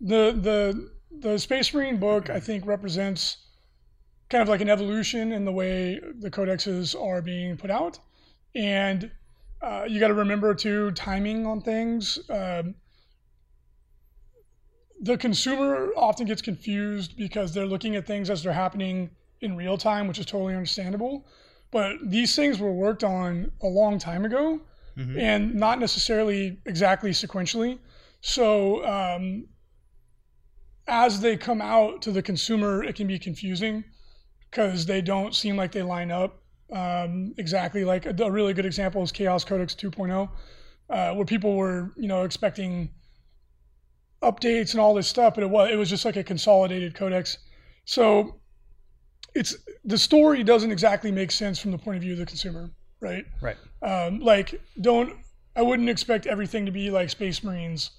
[0.00, 3.36] the the the Space Marine book I think represents
[4.28, 7.98] kind of like an evolution in the way the codexes are being put out,
[8.54, 9.10] and
[9.60, 12.18] uh, you got to remember too timing on things.
[12.30, 12.74] Um,
[15.00, 19.10] the consumer often gets confused because they're looking at things as they're happening
[19.40, 21.26] in real time, which is totally understandable.
[21.70, 24.60] But these things were worked on a long time ago
[24.96, 25.20] Mhm.
[25.20, 27.78] and not necessarily exactly sequentially.
[28.20, 29.48] So um,
[30.86, 33.84] as they come out to the consumer, it can be confusing
[34.50, 37.84] because they don't seem like they line up um, exactly.
[37.84, 40.28] Like a, a really good example is Chaos Codex 2.0,
[40.90, 42.90] uh, where people were you know expecting
[44.22, 47.38] updates and all this stuff, but it was it was just like a consolidated codex.
[47.84, 48.40] So
[49.36, 52.70] it's the story doesn't exactly make sense from the point of view of the consumer,
[53.00, 53.24] right?
[53.40, 53.56] Right.
[53.82, 55.12] Um, like don't
[55.54, 57.90] I wouldn't expect everything to be like Space Marines,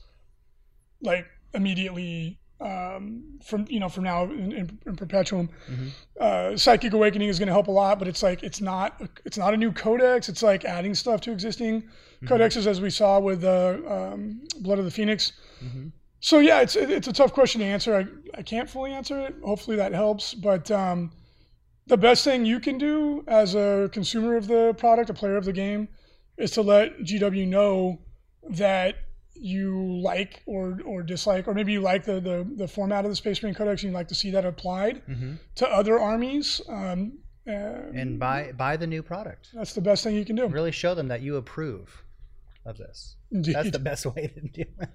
[1.01, 5.49] like immediately um, from you know from now in, in, in Perpetuum.
[5.69, 5.89] Mhm.
[6.19, 9.37] Uh, Psychic Awakening is going to help a lot, but it's like it's not it's
[9.37, 10.29] not a new codex.
[10.29, 11.83] It's like adding stuff to existing
[12.23, 15.33] codexes, as we saw with uh, um, Blood of the Phoenix.
[15.63, 15.91] Mhm.
[16.19, 17.95] So yeah, it's it's a tough question to answer.
[17.95, 19.35] I, I can't fully answer it.
[19.43, 20.33] Hopefully that helps.
[20.33, 21.11] But um,
[21.87, 25.45] the best thing you can do as a consumer of the product, a player of
[25.45, 25.87] the game,
[26.37, 27.99] is to let GW know
[28.49, 28.95] that
[29.39, 33.15] you like or or dislike, or maybe you like the the, the format of the
[33.15, 36.61] Space Marine Codex and you'd like to see that applied hmm to other armies.
[36.67, 37.51] Um, uh,
[37.93, 39.49] And buy buy the new product.
[39.53, 40.47] that's the best thing you can do.
[40.47, 42.03] Really show them that you approve
[42.65, 43.15] of this.
[43.31, 43.55] Indeed.
[43.55, 44.89] That's the best way to do it.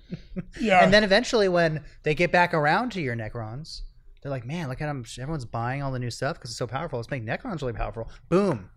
[0.60, 0.82] Yeah.
[0.84, 3.82] And then eventually, when they get back around to your Necrons,
[4.22, 5.04] they're like, "Man, look at them!
[5.18, 6.98] Everyone's buying all the new stuff because it's so powerful.
[6.98, 8.70] Let's make Necrons really powerful." Boom.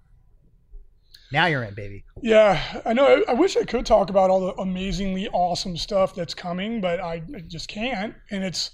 [1.31, 2.03] Now you're in, baby.
[2.21, 3.05] Yeah, I know.
[3.05, 6.99] I, I wish I could talk about all the amazingly awesome stuff that's coming, but
[6.99, 8.15] I, I just can't.
[8.29, 8.71] And it's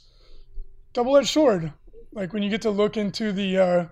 [0.94, 1.72] double-edged sword.
[2.12, 3.86] Like when you get to look into the uh,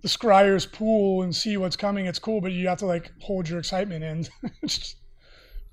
[0.00, 3.48] the Scryer's pool and see what's coming, it's cool, but you have to like hold
[3.48, 4.26] your excitement in.
[4.62, 4.96] it's just,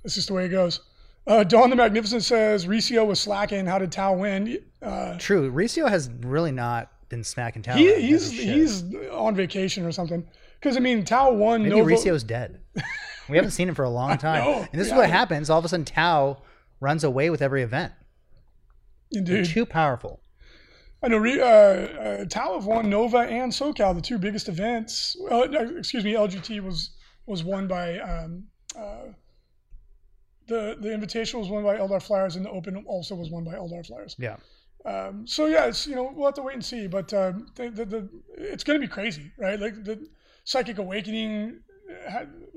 [0.03, 0.81] it's just the way it goes.
[1.27, 3.65] Uh, Dawn the Magnificent says Reecius was slacking.
[3.65, 4.57] How did Tau win?
[4.81, 5.51] Uh, True.
[5.51, 7.77] Reecius has really not been smacking town.
[7.77, 10.27] he, he's he's on vacation or something.
[10.59, 11.63] Because I mean, Tau won.
[11.63, 12.61] maybe Nova, Reecius's dead.
[13.29, 14.43] We haven't seen him for a long time.
[14.43, 15.49] know, and this is what happens.
[15.49, 16.41] All of a sudden, Tau
[16.79, 17.93] runs away with every event.
[19.11, 19.45] They're Indeed.
[19.45, 20.21] too powerful.
[21.03, 21.41] I know uh,
[22.21, 25.15] uh, Tau have won Nova and SoCal, the two biggest events.
[25.31, 25.47] Uh,
[25.77, 26.91] excuse me, LGT was
[27.25, 28.43] was won by um,
[28.77, 29.11] uh,
[30.51, 33.53] the the invitation was won by Eldar Flyers, and the Open also was won by
[33.53, 34.15] Eldar Flyers.
[34.19, 34.35] Yeah.
[34.83, 37.69] Um, so yeah, it's you know we'll have to wait and see, but um, the,
[37.69, 39.59] the, the it's going to be crazy, right?
[39.59, 40.07] Like the
[40.43, 41.61] Psychic Awakening,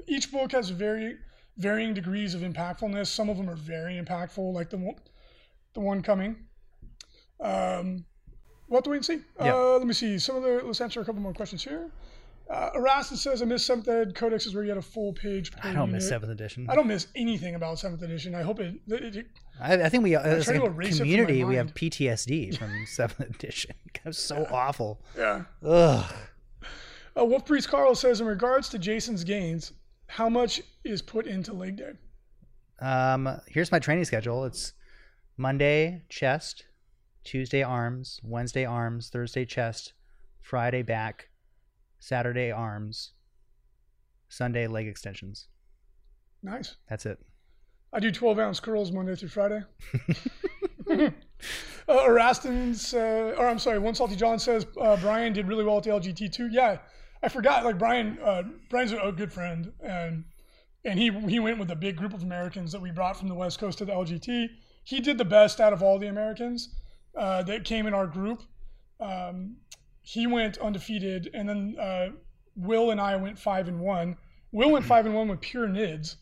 [0.06, 1.16] each book has very
[1.58, 3.06] varying degrees of impactfulness.
[3.06, 4.96] Some of them are very impactful, like the one,
[5.74, 6.36] the one coming.
[7.40, 8.04] Um,
[8.68, 9.20] we'll have to wait and see.
[9.40, 9.54] Yeah.
[9.54, 10.62] Uh, let me see some of the.
[10.64, 11.92] Let's answer a couple more questions here.
[12.50, 15.50] Uh, Erastus says, "I miss seventh ed codex is where you had a full page."
[15.62, 16.66] I don't miss seventh edition.
[16.68, 18.34] I don't miss anything about seventh edition.
[18.34, 19.26] I hope it, it, it
[19.60, 21.72] I, I think we, as a to erase it from my community, we have.
[21.74, 23.74] PTSD from seventh edition.
[23.94, 25.00] It was so awful.
[25.16, 25.44] yeah.
[25.64, 26.14] Ugh.
[27.16, 29.72] Uh, Wolf Priest Carl says, in regards to Jason's gains,
[30.08, 31.92] how much is put into leg day?
[32.80, 34.44] Um, here's my training schedule.
[34.44, 34.74] It's
[35.38, 36.64] Monday chest,
[37.22, 39.94] Tuesday arms, Wednesday arms, Thursday chest,
[40.42, 41.28] Friday back,
[42.04, 43.12] Saturday arms,
[44.28, 45.48] Sunday leg extensions.
[46.42, 46.76] Nice.
[46.86, 47.18] That's it.
[47.94, 49.62] I do 12 ounce curls Monday through Friday.
[50.90, 51.10] uh,
[51.88, 55.84] Eraston's, uh, or I'm sorry, One Salty John says uh, Brian did really well at
[55.84, 56.50] the LGT too.
[56.52, 56.76] Yeah,
[57.22, 57.64] I forgot.
[57.64, 60.24] Like Brian, uh, Brian's a good friend, and
[60.84, 63.34] and he he went with a big group of Americans that we brought from the
[63.34, 64.48] West Coast to the LGT.
[64.82, 66.68] He did the best out of all the Americans
[67.16, 68.42] uh, that came in our group.
[69.00, 69.56] Um,
[70.04, 72.08] he went undefeated, and then uh,
[72.56, 74.16] Will and I went five and one.
[74.52, 76.16] Will went five and one with pure nids,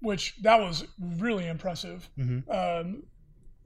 [0.00, 2.08] which that was really impressive.
[2.18, 2.48] Mhm.
[2.48, 3.02] Um,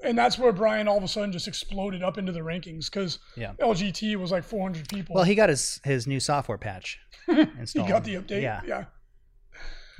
[0.02, 3.18] and that's where Brian all of a sudden just exploded up into the rankings because
[3.36, 3.52] Yeah.
[3.60, 5.14] LGT was like 400 people.
[5.14, 6.98] Well, he got his his new software patch
[7.28, 7.86] installed.
[7.86, 8.40] he got the update.
[8.42, 8.62] Yeah.
[8.66, 8.84] Yeah.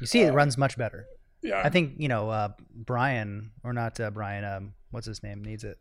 [0.00, 1.04] You see, it runs much better.
[1.42, 1.60] Yeah.
[1.62, 4.44] I think you know uh, Brian or not uh, Brian.
[4.44, 5.44] Um, what's his name?
[5.44, 5.78] Needs it.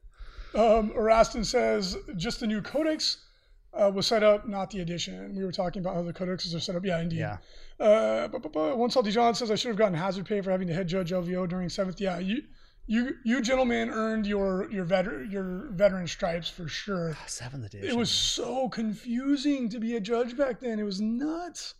[0.53, 3.25] Um, Eraston says just the new codex
[3.73, 5.35] uh, was set up, not the edition.
[5.35, 6.85] We were talking about how the codexes are set up.
[6.85, 7.19] Yeah, indeed.
[7.19, 7.37] Yeah.
[7.79, 10.51] Uh, bu- bu- bu- one salty John says I should have gotten hazard pay for
[10.51, 12.01] having to head judge LVO during seventh.
[12.01, 12.43] Yeah, you,
[12.87, 17.15] you, you gentlemen earned your your veteran your veteran stripes for sure.
[17.27, 17.87] Seventh edition.
[17.87, 20.79] It was so confusing to be a judge back then.
[20.79, 21.75] It was nuts.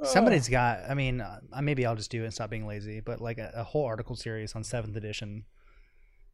[0.00, 0.80] Oh, Somebody's got.
[0.88, 3.00] I mean, uh, maybe I'll just do it and stop being lazy.
[3.00, 5.44] But like a, a whole article series on seventh edition.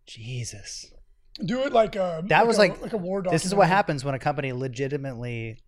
[0.07, 0.93] Jesus,
[1.45, 3.23] do it like a That was a, like- like a war.
[3.23, 3.33] Dog.
[3.33, 5.59] This is what happens when a company legitimately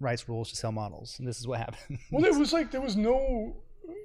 [0.00, 1.98] writes rules to sell models, and this is what happened.
[2.10, 3.56] Well, it was like there was no,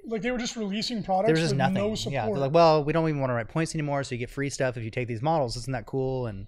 [0.06, 1.74] like they were just releasing products there was just with nothing.
[1.74, 2.12] no support.
[2.14, 4.30] yeah, they're like, well, we don't even want to write points anymore, so you get
[4.30, 5.56] free stuff if you take these models.
[5.56, 6.26] Isn't that cool?
[6.26, 6.46] And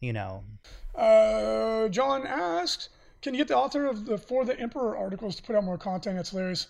[0.00, 0.42] you know,
[0.96, 2.88] Uh, John asked,
[3.22, 5.78] "Can you get the author of the For the Emperor articles to put out more
[5.78, 6.66] content?" That's hilarious.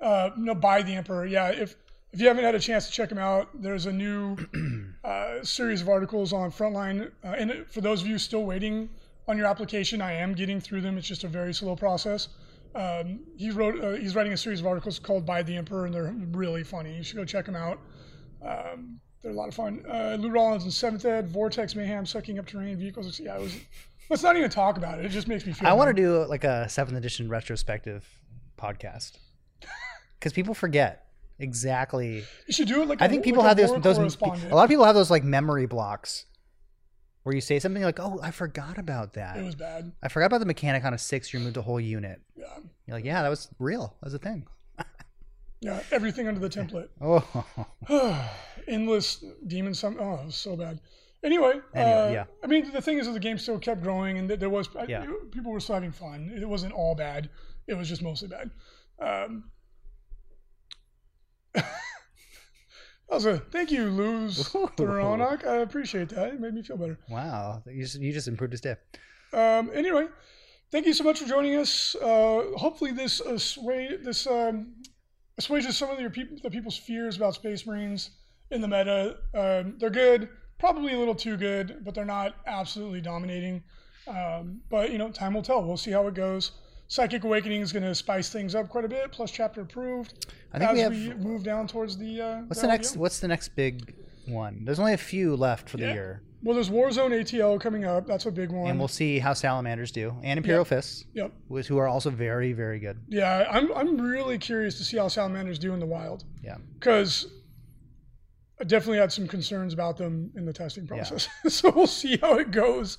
[0.00, 1.26] Uh, no, by the Emperor.
[1.26, 1.76] Yeah, if
[2.12, 4.36] if you haven't had a chance to check them out, there's a new
[5.04, 7.10] uh, series of articles on Frontline.
[7.24, 8.90] Uh, and for those of you still waiting
[9.28, 10.98] on your application, I am getting through them.
[10.98, 12.28] It's just a very slow process.
[12.74, 13.82] Um, he wrote.
[13.82, 16.96] Uh, he's writing a series of articles called "By the Emperor," and they're really funny.
[16.96, 17.78] You should go check them out.
[18.42, 19.84] Um, they're a lot of fun.
[19.88, 23.20] Uh, Lou Rollins and seventh ed, Vortex Mayhem, sucking up terrain vehicles.
[23.20, 23.58] Yeah, was.
[24.10, 25.04] Let's not even talk about it.
[25.04, 25.68] It just makes me feel.
[25.68, 28.06] I want to do like a seventh edition retrospective
[28.58, 29.18] podcast
[30.18, 31.11] because people forget
[31.42, 32.24] exactly.
[32.46, 33.02] You should do it like.
[33.02, 35.24] I a- think people like have those those a lot of people have those like
[35.24, 36.24] memory blocks
[37.24, 39.36] where you say something like, "Oh, I forgot about that.
[39.36, 39.92] It was bad.
[40.02, 41.32] I forgot about the mechanic on a six.
[41.32, 42.46] You removed a whole unit." Yeah,
[42.86, 43.96] You're like, "Yeah, that was real.
[44.00, 44.46] That was a thing."
[45.60, 45.80] yeah.
[45.90, 46.88] Everything under the template.
[47.00, 48.28] Oh,
[48.68, 49.74] Endless demon.
[49.74, 49.96] Some.
[50.00, 50.80] Oh, it was so bad.
[51.24, 52.24] Anyway, Anyway, uh, yeah.
[52.42, 54.86] I mean, the thing is that the game still kept growing, and there was I-
[55.30, 56.32] people were still having fun.
[56.36, 57.30] It wasn't all bad.
[57.68, 58.50] It was just mostly bad.
[58.98, 59.44] Um,
[61.54, 61.64] that
[63.10, 65.46] was a thank you, Luz Theronak.
[65.46, 66.28] I appreciate that.
[66.28, 66.98] It made me feel better.
[67.08, 67.62] wow!
[67.66, 68.76] You just, you just improved his day.
[69.32, 70.06] Um, anyway,
[70.70, 71.94] thank you so much for joining us.
[71.96, 74.74] Uh, hopefully, this assuage this um,
[75.38, 78.10] assuages some of your people the people's fears about Space Marines
[78.50, 79.16] in the meta.
[79.34, 80.28] Um, they're good,
[80.58, 83.62] probably a little too good, but they're not absolutely dominating.
[84.06, 85.62] Um, but you know, time will tell.
[85.64, 86.52] We'll see how it goes.
[86.92, 89.12] Psychic Awakening is going to spice things up quite a bit.
[89.12, 90.26] Plus, chapter approved.
[90.52, 92.20] I think as we have- we move down towards the.
[92.20, 92.92] Uh, What's the next?
[92.92, 92.96] LVO.
[92.98, 93.94] What's the next big
[94.26, 94.62] one?
[94.66, 98.06] There's only a few left for the year, Well, there's Warzone ATL coming up.
[98.06, 98.68] That's a big one.
[98.68, 100.66] and we'll see how salamanders do, and Imperial Yep.
[100.66, 101.32] Fists, yep.
[101.48, 102.98] who are also very, very good.
[103.08, 106.24] Yeah, I'm I'm really curious to see how salamanders do in the wild.
[106.44, 106.58] Yeah.
[106.78, 107.26] because
[108.60, 111.26] I definitely had some concerns about them in the testing process.
[111.48, 112.98] so we'll see how it goes.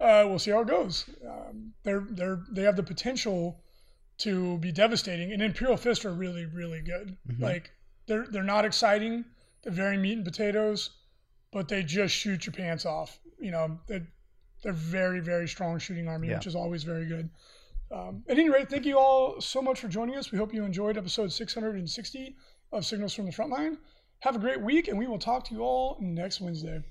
[0.00, 1.04] Uh, we'll see how it goes.
[1.26, 3.60] Um, they're they're they have the potential
[4.18, 7.16] to be devastating, and Imperial Fist are really really good.
[7.28, 7.40] Mhm.
[7.40, 7.72] Like
[8.06, 9.24] they're they're not exciting.
[9.62, 10.90] They're very meat and potatoes,
[11.52, 13.18] but they just shoot your pants off.
[13.40, 14.02] You know they
[14.62, 16.36] they're very very strong shooting army, Yeah.
[16.36, 17.30] which is always very good.
[17.90, 20.30] Um, at any rate, thank you all so much for joining us.
[20.30, 22.36] We hope you enjoyed episode 660
[22.72, 23.78] of Signals from the Frontline.
[24.20, 26.82] Have a great week, and we will talk to you all next Wednesday.